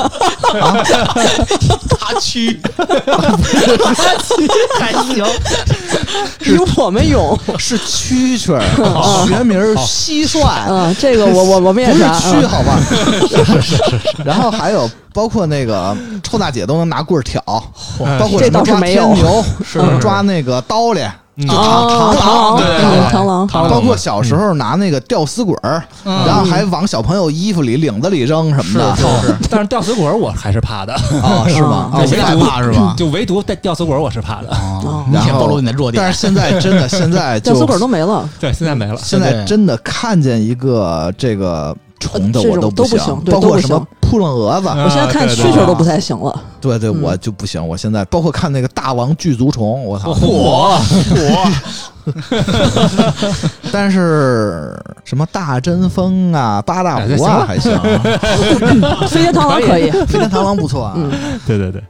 [1.88, 2.60] 大区，
[4.78, 5.24] 还行，
[6.40, 7.38] 比我们勇。
[7.58, 10.46] 是蛐蛐儿，学名儿蟋蟀。
[10.68, 12.20] 嗯，这个我我我们也不是是啊。
[12.20, 12.78] 蛆，好吧？
[13.28, 14.00] 是是是。
[14.24, 17.40] 然后还有包括那个臭大姐都能拿棍儿挑，
[18.18, 31.90] 包括抓倒是没有天牛，是抓那个刀猎，嗯就啊，螳螳螂，对对螳螂，螳螂包括小时候拿那个吊死鬼儿，嗯然后还往小朋友衣服里、领子里扔什么的，是是 但是吊死鬼儿我还是怕的，啊，是吗？
[31.94, 32.94] 嗯哦这谁害怕是吧？
[32.98, 34.50] 就唯独带吊死鬼儿我是怕的。
[34.50, 36.02] 啊，然后明显暴露你的弱点。
[36.02, 38.28] 但是现在真的，现在就 吊死鬼都没了。
[38.38, 38.96] 对，现在没了。
[39.02, 43.82] 现在真的看见一个这个虫的呃这种我都不行，包括什么
[44.12, 46.42] 扑棱蛾子，嗯我现在看蛐蛐都不太行了。
[46.60, 47.66] 对对，嗯我就不行。
[47.66, 50.12] 我现在包括看那个大王巨足虫，我操！
[50.12, 51.48] 火火
[53.72, 57.72] 但是什么大针蜂啊、八大胡啊还行，
[59.08, 60.92] 飞天螳螂可以，飞天螳螂不错啊。
[60.96, 61.10] 嗯，
[61.46, 61.82] 对对对，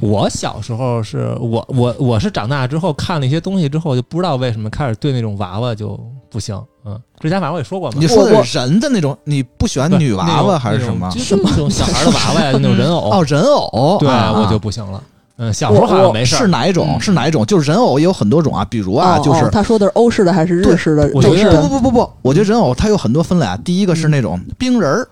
[0.00, 5.98] 我小时候是我我我是长大之后看了一些东西之后，就不知道为什么开始对那种娃娃就
[6.30, 6.60] 不行。
[6.84, 11.10] 嗯，之前反正我也说过嘛你，说的是人的那种，你不喜欢女娃娃还是什么？
[11.10, 13.10] 就是那种小孩的娃娃呀，就那种人偶。
[13.10, 15.02] 哦，人偶，对，啊我就不行了。
[15.40, 16.88] 嗯，小时候好像没事是哪一种？
[16.94, 17.44] 嗯是哪一种？
[17.46, 21.10] 就是人偶也有很多种啊，比如啊，哦就是哦他说的是欧式的还是日式的？
[21.14, 23.56] 我觉得日式的不不不不不，我觉得人偶它有很多分类啊。
[23.64, 25.08] 第一个是那种冰人儿，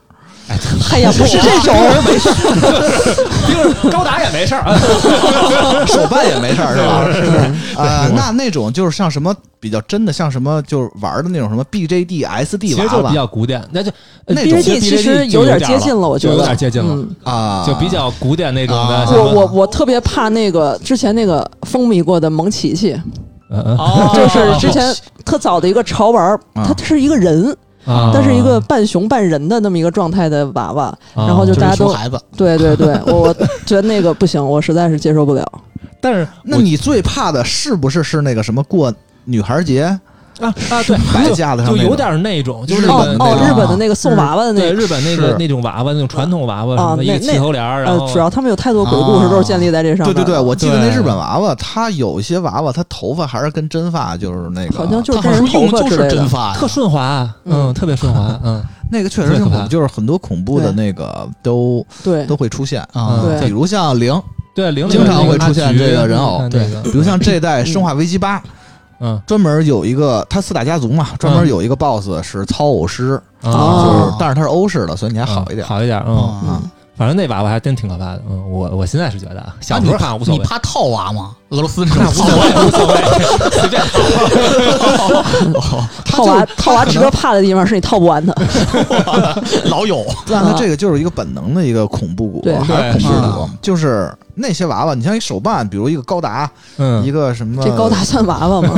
[0.92, 1.74] 哎呀，不是这种，
[2.06, 4.78] 没事儿，高达也没事儿啊。
[5.86, 7.04] 手办也没事儿 是吧？
[7.12, 7.76] 是不是？
[7.78, 13.90] 啊，那那种就是像什么比较真的，像什么就是玩的那种什么 BJD、SD 娃其实就是比较古典，那就
[14.26, 18.94] 呃那种 BJD 其实有点接近了，我觉得有点接近了，嗯啊，就比较古典那种的。
[18.94, 22.92] 啊我我我特别怕那个之前那个风靡过的蒙奇奇，
[23.50, 24.94] 嗯嗯哦就是之前
[25.24, 27.54] 特早的一个潮玩它是一个人，
[27.86, 30.84] 啊，它是一个半熊半人的那么一个状态的娃娃，
[31.14, 33.34] 啊，然后就就是大家都熊孩子，对对对， 我我
[33.64, 35.46] 觉得那个不行，我实在是接受不了。
[36.00, 38.92] 但是那你最怕的是不是是那个什么过
[39.24, 39.98] 女孩节
[40.40, 44.66] 啊啊对，摆架子上就有点那种，就是日哦哦，本那种日本的那个送娃娃的那个。
[44.68, 50.14] 对日本那个那种娃娃，那种传统娃娃，啊什么一个气头帘儿，然后，呃主要他们有太多鬼故事都是建立在这上面。
[50.14, 56.08] 对对对，我记得那日本娃娃，它有一些娃娃，它头发还是跟真发，就是那个，好像就是他好像真人头用就是。
[56.08, 64.20] 真发，特顺滑，嗯，嗯特别顺滑， 嗯，那个确实挺恐怖，就是很多恐怖的那个都对都会出现啊对比如像零，
[64.54, 68.38] 对，零经常会出现这个人偶对，比如像这代《生化危机八》，
[69.00, 69.20] 嗯。
[69.26, 73.50] 专门有一个他四大家族嘛，专门有一个 BOSS 是操偶师，啊。
[73.50, 75.66] 就是但是他是欧式的，所以你还好一点。
[75.66, 76.40] 好一点，嗯，啊。
[76.48, 81.32] 嗯，反正那娃娃还真挺可怕的，嗯，我我现在是觉得啊，小时候好像无所谓，你怕套娃吗？
[81.50, 82.04] 俄罗斯那种。
[82.10, 82.94] 无所谓， 无所谓，
[83.60, 83.82] 随便
[86.10, 86.24] 套。
[86.24, 88.34] 娃套娃值得怕的地方是你套不完的。
[89.66, 90.04] 老有。
[90.26, 97.04] 那他这个就是一个本能的一个恐怖谷，对还是恐怖谷，就是那些娃娃，你像一手办，比如一个高达，嗯。
[97.04, 98.68] 一个什么这高达算娃娃吗？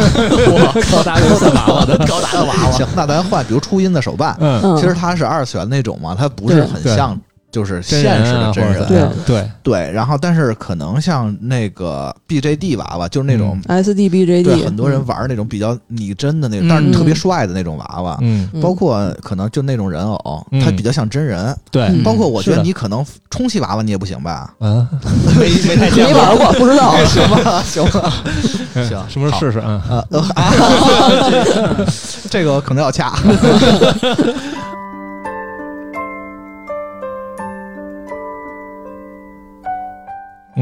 [0.91, 1.85] 高达就算娃娃。
[1.85, 7.19] 的，高达的娃娃，行，那咱换，比如初音的手办，嗯，嗯，其实它是二次元那种嘛，它不是很像，
[7.51, 8.75] 就是现实的真人。
[8.75, 21.55] 或者怎么样对，对，然后但是可能像那个 BJD 娃娃，就是那种、SD BJD，很多人玩那种比较拟真的那种，嗯但是特别帅的那种娃娃，嗯，嗯包括可能就那种人偶，嗯它比较像真人。
[21.71, 24.53] 对，嗯包括我觉得你可能充气娃娃你也不行吧？
[24.59, 24.87] 啊，
[25.39, 26.95] 没没太没玩过，不知道。
[27.07, 28.13] 行吧， 行吧，
[28.75, 29.83] 行什么时候试试啊？
[30.35, 30.53] 啊，
[32.31, 33.13] 这个可能要掐。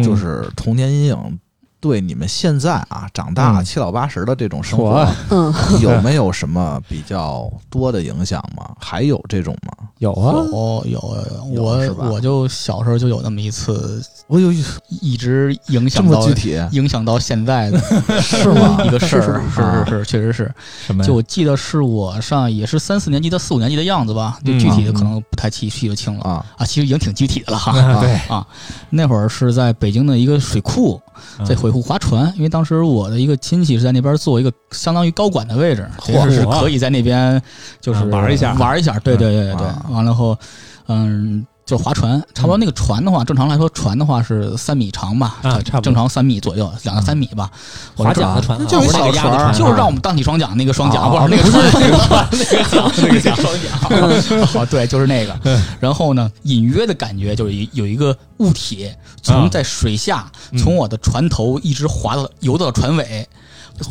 [0.02, 1.40] 就是童年阴影
[1.80, 8.70] 对你们现在啊长大嗯七老八十的这种生活，嗯，有没有什么比较多的影响吗？
[8.80, 9.88] 还有这种吗？
[9.98, 14.52] 有啊，有有有，我我就小时候就有那么一次，我有
[15.00, 17.78] 一直影响到具体影响到现在的
[18.20, 18.78] 是吗？
[18.84, 20.54] 一个事儿，是是是是，确实是。
[20.86, 21.02] 什么？
[21.04, 27.72] 就我记得是我上也是三四年级到四五年级的样子吧，就嗯具体的可能不太记记得清了啊啊，其实已经挺具体的了哈。
[27.78, 28.46] 啊 对，啊，
[28.90, 31.00] 那会儿是在北京的一个水库，
[31.46, 37.42] 在嗯水库划船，因为当时我的一个亲戚是在那边做一个相当于高管的位置，嚯其实是可以在那边
[37.80, 38.96] 就是啊玩一下玩一下。
[39.00, 39.66] 对对对对。
[39.90, 40.38] 完了后，
[40.86, 47.50] 嗯，就是划船，差不多那个船的话，正常来说船的话是三米长吧，啊差不多正常三米左右，两到三米吧。
[47.96, 54.54] 划桨的船啊，就是那个小船就是让我们荡起双桨那个双桨，哦不是那个船，那个船，那个桨，那个桨，双桨。
[54.54, 55.36] 哦，对，就是那个。
[55.80, 58.88] 然后呢，隐约的感觉就是有一个物体
[59.20, 63.28] 从在水下，嗯从我的船头一直滑到游到船尾，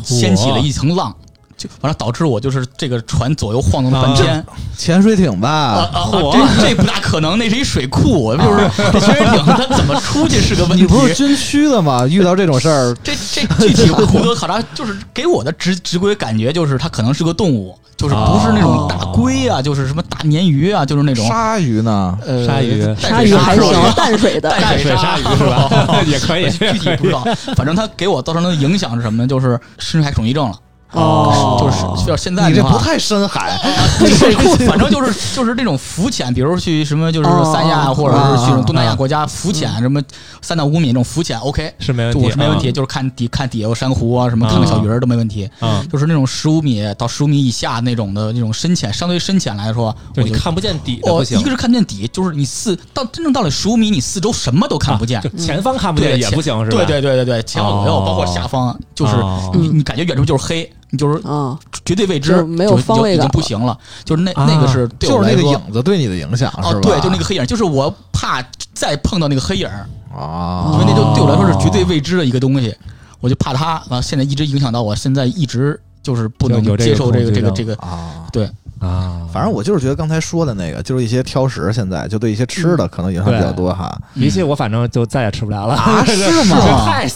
[0.02, 1.14] 掀起了一层浪。
[1.56, 4.44] 就完了，导致我就是这个船左右晃动了半天
[4.76, 6.00] 潜水艇啊吧，啊！
[6.00, 6.10] 啊
[6.58, 10.82] 这这不大可能，那是一水库， 就是这潜水艇它怎么出去是个问题。
[10.82, 12.06] 你不是军区的吗？
[12.06, 13.12] 遇到这种事儿，这
[13.58, 22.18] 这具体胡歌考察，就是给我的直直规感觉就是它可能是个动物，就是不是那种大龟啊，就是什么大鲶鱼啊，就是那种鲨鱼呢？
[22.26, 24.50] 呃鲨鱼淡鲨鱼还行，淡水的。
[24.50, 25.70] 淡水鲨鱼是吧
[26.06, 27.26] 也可以 具体不知道，
[27.56, 29.26] 反正它给我造成的影响是什么呢？
[29.26, 30.54] 就是深海恐惧症了。
[30.92, 31.56] 哦。
[31.60, 33.58] 就是就是现在你这，不太深海，
[34.18, 40.00] 水库，反正就是就是那种浮潜，比如去什么就是哦三亚或者是去东南亚啊国家浮潜，什么
[40.40, 45.48] 三到五米那种浮潜，OK，是没问题，我是没问题，啊就是看底看底下有珊瑚啊，什么看个小鱼儿都没问题。
[45.60, 56.76] 啊，就是那种十五米到十五米以下那种的那种深浅，相对深浅来说，我就看不见底的哦，不行一个，是看不见底，就是你四到真正到了十五米，你四周什么都看不见前方看不见对也不行是吧？
[56.76, 59.50] 对对对对对，前后左右哦包括下方，就是哦。
[59.54, 63.76] 你你感觉远处就是黑，你就是啊，绝对未知，就没有方位已经感不行了。
[64.04, 69.68] 就是那啊那个是对就是那个影子对你的影响是吧？，哦对，就那个黑影，就是我怕再碰到那个黑影，
[70.14, 72.74] 啊，因为那就对我来说是绝对未知的一个东西，
[73.20, 78.26] 我就怕它，完现在一直影响到我，现在一直就是不能接受这个这个这个，啊。
[78.32, 78.50] 对，
[78.80, 83.96] 啊，反正我就是觉得刚才说的那个，就是一些挑食，现在就对一些吃的可能影响比较多哈。
[84.14, 87.08] 脾气我反正就再也吃不了了啊 是吗太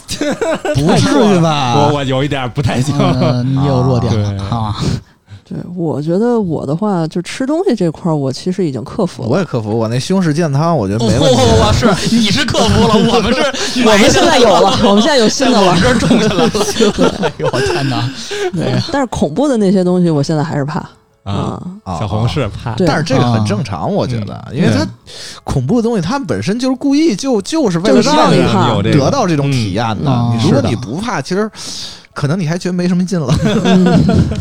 [0.74, 1.74] 不至于吧？
[1.88, 4.74] 我我有一点不太行，嗯，你也有弱点了啊，
[5.44, 9.28] 对，我觉得我的话，就吃东西这块儿，我其实已经克服了。
[9.28, 11.40] 我也克服，我那西红柿健汤，我觉得没问题。
[11.42, 11.86] 哦，是
[12.16, 15.82] 你是克服了， 我们是我们现在有了，我们现在有新的了我们。
[15.82, 17.14] 这儿种下来了。
[17.22, 18.08] 哎呦我天哪！
[18.54, 20.88] 对，但是恐怖的那些东西，我现在还是怕
[21.22, 21.60] 啊，
[21.98, 24.86] 小红是怕，但是这个很正常，我觉得，因为它
[25.44, 30.10] 恐怖的东西，它本身就是故意就就是为了就是让让你得到这种体验的。
[30.42, 31.50] 如果你不怕，其实
[32.12, 33.32] 可能你还觉得没什么劲了，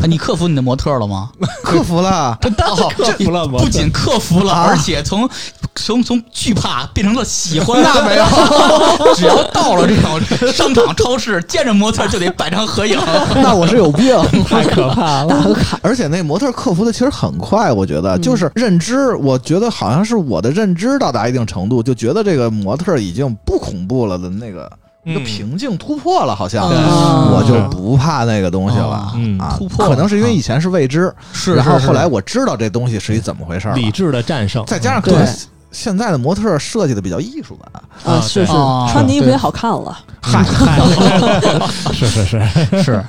[0.02, 1.30] 哎 你克服你的模特了吗？
[1.62, 2.36] 克服了。
[2.66, 5.28] 哦，克服了不仅克服了，啊而且从
[5.76, 7.80] 从从惧怕变成了喜欢。
[7.82, 10.20] 那没有，只要到了这种
[10.52, 12.98] 商场、超市，见着模特就得摆张合影。
[13.36, 14.14] 那我是有病。
[14.44, 15.28] 太可怕了。
[15.28, 24.70] 打卡，而且那模特克服的其实很快，我觉得嗯就是认知，我觉得好像是我的认知到达一定程度，就觉得这个模特已经不恐怖了的那个
[25.04, 29.66] 一个嗯瓶颈突破了，好像对我就不怕那个东西了嗯啊突。
[29.68, 35.32] 破可能是因为以前是未知，是然后后来我知道这东西是一怎么回事儿理智的战胜，再加上可能对
[35.72, 39.96] 现在的模特设计的比较艺术感，啊，啊是是哦，穿的衣服也好看了。
[40.20, 40.44] 嗨，
[41.94, 43.04] 是是是，是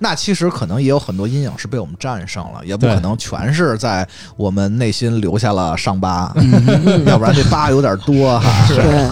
[0.00, 4.06] 那其实可能也有很多阴影是被我们战胜了，也不可能全是在
[4.36, 8.66] 我们内心留下了伤疤，嗯 要不然这疤有点多哈。
[8.68, 9.08] 对，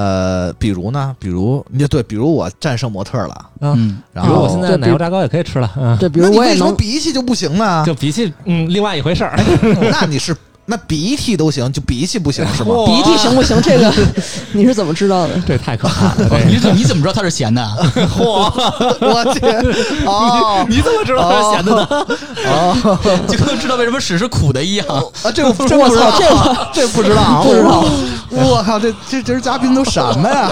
[0.00, 7.84] 呃，比如呢，比如你对，比如我战胜模特了，啊，嗯，然后我现在奶油炸糕也可以吃了，嗯，对，比那你为什么如我也能，鼻涕就不行呢？
[7.84, 9.38] 就脾气，嗯，另外一回事儿。
[9.90, 10.34] 那你是
[10.70, 12.74] 那鼻涕都行，就鼻涕不行是吗？
[12.86, 13.60] 鼻涕行不行？
[13.60, 13.92] 这个
[14.54, 15.34] 你是怎么知道的？
[15.46, 17.60] 这太可怕了， 你怎你怎么知道它是咸的？
[18.20, 19.60] 我天，
[20.06, 21.88] 哦你怎么知道它是咸的呢？
[22.46, 24.86] 哦就跟知道为什么屎是苦的一样。
[24.88, 27.84] 啊，这我真不知道，这我这不知道啊，不知道。
[28.30, 30.50] 我靠，这这这嘉宾都什么呀？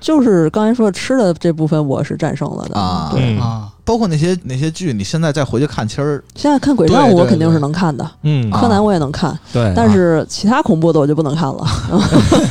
[0.00, 11.66] 就是刚才说吃的这部分，我是战胜了的啊啊，包括那些那些剧，你现在再回去看，其实现在看鬼账对对我肯定是能看的，嗯，啊柯南我也能看，对，但是其他恐怖的我就不能看了。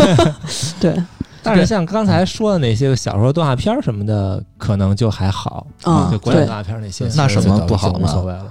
[0.82, 0.98] 对
[1.44, 8.46] 但是像刚才说的那些小说、动画片儿什么的，可能就还好啊就国产对动画片儿那些，那什么就不好无所谓了。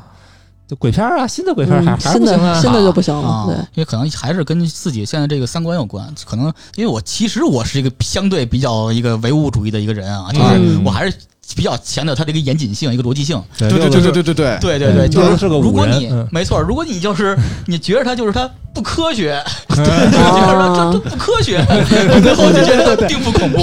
[0.69, 2.55] 就鬼片儿啊，新的鬼片儿还嗯还是不行啊。
[2.55, 6.09] 新的新的就不行了啊，对，因为可能还是跟自己现在这个三观有关。
[6.25, 11.17] 可能因为我其实我是一个相对比较一个唯物主义的一个人啊，就是嗯我还是
[11.55, 13.41] 比较强调它的一个严谨性、一个逻辑性。
[13.59, 14.59] 对对对对对对对。
[14.61, 17.37] 对，对对就是是个如果你没错，如果你就是
[17.67, 19.77] 你觉得它就是它不科学， 嗯。
[19.77, 21.57] 觉得它这这不科学，
[22.25, 23.59] 然后就觉得并不恐怖，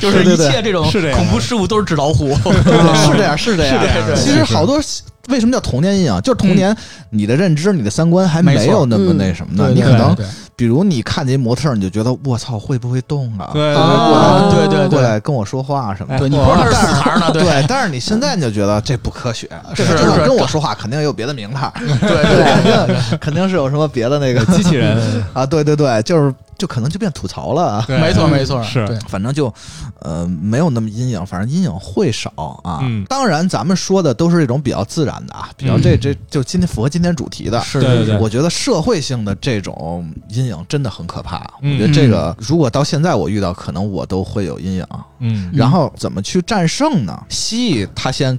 [0.00, 2.34] 就是一切这种恐怖事物都是纸老虎。
[2.34, 3.80] 是这样，是这样。
[3.82, 4.80] 是这样其实好多
[5.28, 6.20] 为什么叫童年阴影？
[6.22, 6.76] 就是童年
[7.10, 9.66] 你的认知、你的三观还没有那么那什么呢？
[9.66, 10.16] 对对你可能
[10.56, 13.50] 比如你看见一模特儿，你就觉得我操会不会动啊？
[13.52, 16.20] 对啊对对对过来跟我说话什么的。
[16.20, 17.42] 对，你不是死孩儿呢，对。
[17.42, 20.20] 对，但是你现在你就觉得这不科学，是就是是。
[20.24, 24.96] 跟我说话肯定有别的名堂，对对， 肯定肯定是有什么别的那个机器人，
[25.34, 26.32] 啊，对对对，就是
[26.64, 29.52] 就可能就变吐槽了没错没错，是对反正就，
[29.98, 32.30] 呃，没有那么阴影，反正阴影会少
[32.64, 32.78] 啊。
[32.80, 37.60] 嗯当然，咱们说的都是这种比较自然的啊，比较这这就今天符合今天主题的。
[37.60, 41.36] 是对对对我觉得社会性的这种阴影真的很可怕。
[41.60, 44.86] 嗯我觉得这个如果到现在我遇到，可能我都会有阴影。
[45.18, 47.22] 嗯，然后怎么去战胜呢？
[47.28, 48.38] 蜥蜴它先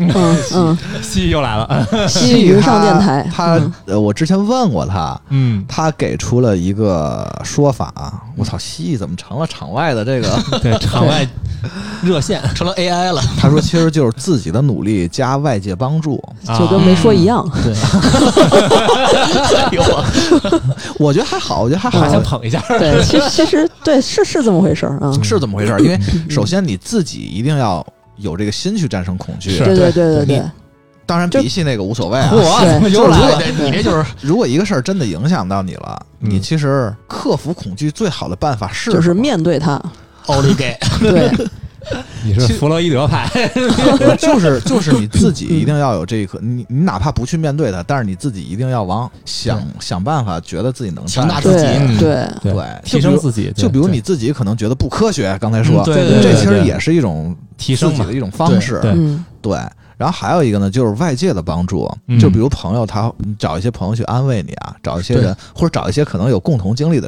[0.00, 7.92] 嗯嗯， 蜥蜴又来了， 西云上电台，他嗯呃，我之前问过他，嗯，他给出了一个说法。
[8.36, 10.28] 我操，蜥蜴怎么成了场外的这个？
[10.62, 11.26] 对，场外
[12.02, 16.22] 热线成了 AI 了，他说其实就是自己的努力加外界帮助。
[16.58, 17.46] 就跟没说一样。
[17.62, 17.74] 对，
[19.58, 20.04] 哎呦我
[20.98, 25.12] 我觉得还好，我觉得还好，想捧一下，对，其实其实对是是这么回事儿啊。
[25.22, 25.80] 是这么回事儿。
[25.80, 27.86] 因为首先你自己一定要
[28.20, 29.58] 有这个心去战胜恐惧。
[29.58, 30.24] 对对对。
[30.24, 30.42] 对对，
[31.06, 32.30] 当然就鼻息那个无所谓啊。
[32.32, 39.80] 我对又来了，你这就是如果一个事儿真的影响到你了，嗯你其实克服恐惧最好的办法是就是面对它。
[40.26, 41.32] 奥利给， 对，
[42.24, 43.28] 你是弗洛伊德派，
[44.18, 51.66] 就是就是你自己一定要有这一颗，你你哪怕不去面对它，但是你自己一定要往想想办法，觉得自己能强大自己
[51.98, 52.52] 对对，
[52.84, 58.80] 提升自己，就比如你自己可能觉得不科学，刚才说，嗯对对对对这其实也是一种提升自己的，一种方式，
[59.40, 59.58] 对。
[60.00, 62.18] 然后还有一个呢，就是外界的帮助，嗯。
[62.18, 67.06] 就比如朋友他你找一些朋友去安慰你啊，找一些人或者找一些可能有共同经历的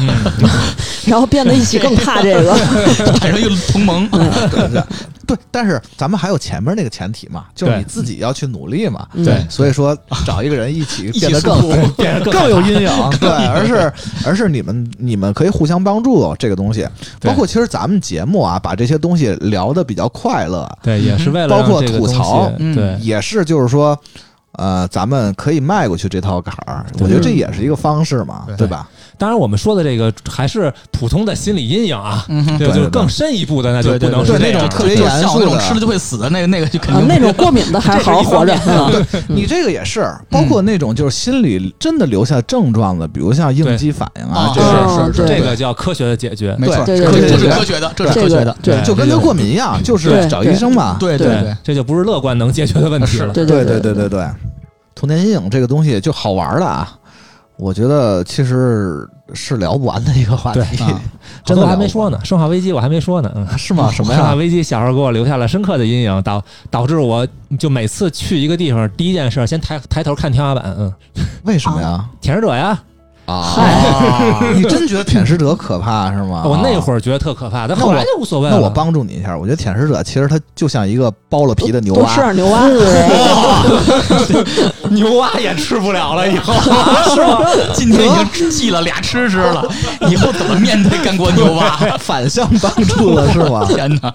[0.00, 0.10] 人，
[1.06, 2.58] 然后变得一起更怕这个。
[3.20, 4.08] 产生一个同盟，
[4.50, 4.82] 对对
[5.28, 5.36] 对。
[5.52, 9.06] 但是咱们还有前面那个前提嘛，就是你自己要去努力嘛。
[9.12, 11.60] 嗯对所以说，找一个人一起变得更
[11.92, 13.92] 变得更有阴影， 对，而是
[14.26, 16.88] 而是你们你们可以互相帮助这个东西，
[17.20, 23.98] 包括其实咱们节目啊，把这些东西聊得比较快乐，对，也是为了包括吐槽嗯对，也是就是说，
[24.52, 28.88] 呃，咱们可以迈过去这套坎儿，我觉得这也是一个方式嘛，对对吧？
[29.18, 38.54] 当然，我们说的这个还是普通的心理阴影啊，嗯哼，对，就是更深一步的，那就不能是这样的种特别严肃的种吃了就会死的那个那个就肯啊，定 那种过敏的还好好活着。
[38.66, 46.54] 嗯你这个也是，包括那种就是心理真的留下症状的，比如像应激反应啊对，这是是这个叫科学的解决。
[46.58, 50.96] 没错，对这这是科学的，这是科学的，对就跟得过敏一样，就是找医生嘛。
[51.00, 51.26] 对对。
[51.28, 53.32] 对，这就不是乐观能解决的问题了。
[53.32, 53.44] 对。
[53.44, 54.26] 对对对对对，
[54.94, 56.97] 童年阴影这个东西就好玩了啊，
[57.58, 60.60] 我觉得其实是聊不完的一个话题。
[60.60, 61.00] 对啊
[61.44, 63.30] 真的还没说呢，《生化危机》我还没说呢。
[63.34, 63.90] 嗯， 是吗？
[63.92, 64.34] 什么生化？
[64.34, 67.26] 危机小时候给我留下了深刻的阴影，导导致我
[67.58, 70.74] 就每次去一个地方，第一件事先抬抬头看天花板。
[70.78, 70.92] 嗯，
[71.44, 72.08] 为什么呀？
[72.20, 72.80] 舔食者呀，
[73.28, 76.44] 啊，你真觉得舔食者可怕是吗？
[76.46, 78.56] 我那会儿觉得特可怕，但后来就无所谓了。
[78.56, 82.66] 那我帮助你一下，我觉得舔食者其实它就像一个剥了皮的牛蛙，吃点牛蛙，
[84.90, 86.54] 牛蛙也吃不了了，以后
[87.14, 87.40] 是吗？
[87.74, 89.62] 今天已经 记了俩吃吃了，
[90.08, 91.76] 以后怎么面对干锅牛蛙？
[91.98, 93.62] 反向帮助了是吗？
[93.68, 94.10] 天哪！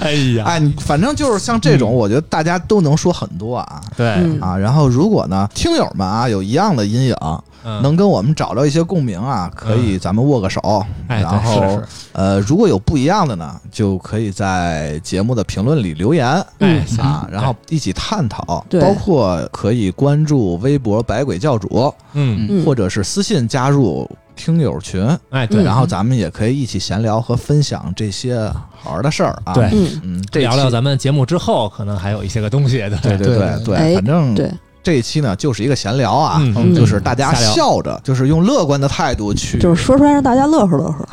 [0.00, 4.56] 哎呀，哎，反正就是像这种，我觉得大家都能说很多啊对，嗯啊。
[4.56, 7.16] 然后如果呢，听友们啊有一样的阴影，
[7.64, 7.82] 嗯。
[7.82, 10.84] 能跟我们找到一些共鸣啊，可以咱们握个手。
[11.08, 16.26] 然后呃，如果有不一样的呢，就可以在节目的评论里留言。
[16.58, 28.38] 哎啊，然后一起探讨，包括可以关注微博“百鬼教主嗯，嗯”，或者是私信加入听友群，哎对，嗯然后咱们也可以一起闲聊和分享这些
[28.76, 29.52] 好玩的事儿啊。
[29.54, 29.68] 对。
[29.72, 32.96] 嗯，嗯，这聊聊咱们节目之后，可能还有一些个东西的。
[32.98, 34.50] 对对对对反正对，
[34.84, 41.08] 这一期呢就是一个闲聊啊，嗯就是大家笑着，就是用乐观的态度去，就是说出来让大家乐呵乐呵。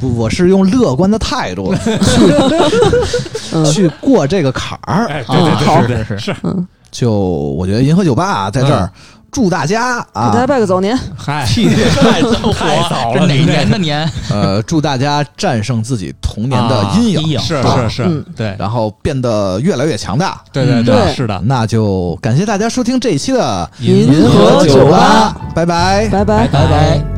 [0.16, 5.06] 我是用乐观的态度去 去过这个坎儿。
[5.08, 8.88] 哎，啊对对好对是是是，嗯，就我觉得银河酒吧啊在这儿
[9.32, 10.96] 祝大家祝大家啊，拜个早年。
[11.16, 14.08] 嗨，太早 太早了这哪年的年？
[14.30, 20.40] 呃，祝大家战胜自己童年的阴影，是啊是是嗯，对然后变得越来越强大。
[20.52, 21.40] 对对对是的。
[21.46, 26.08] 那就感谢大家收听这一期的银银河酒吧吧，拜拜。
[26.08, 26.46] 拜拜。
[26.48, 27.11] 拜拜。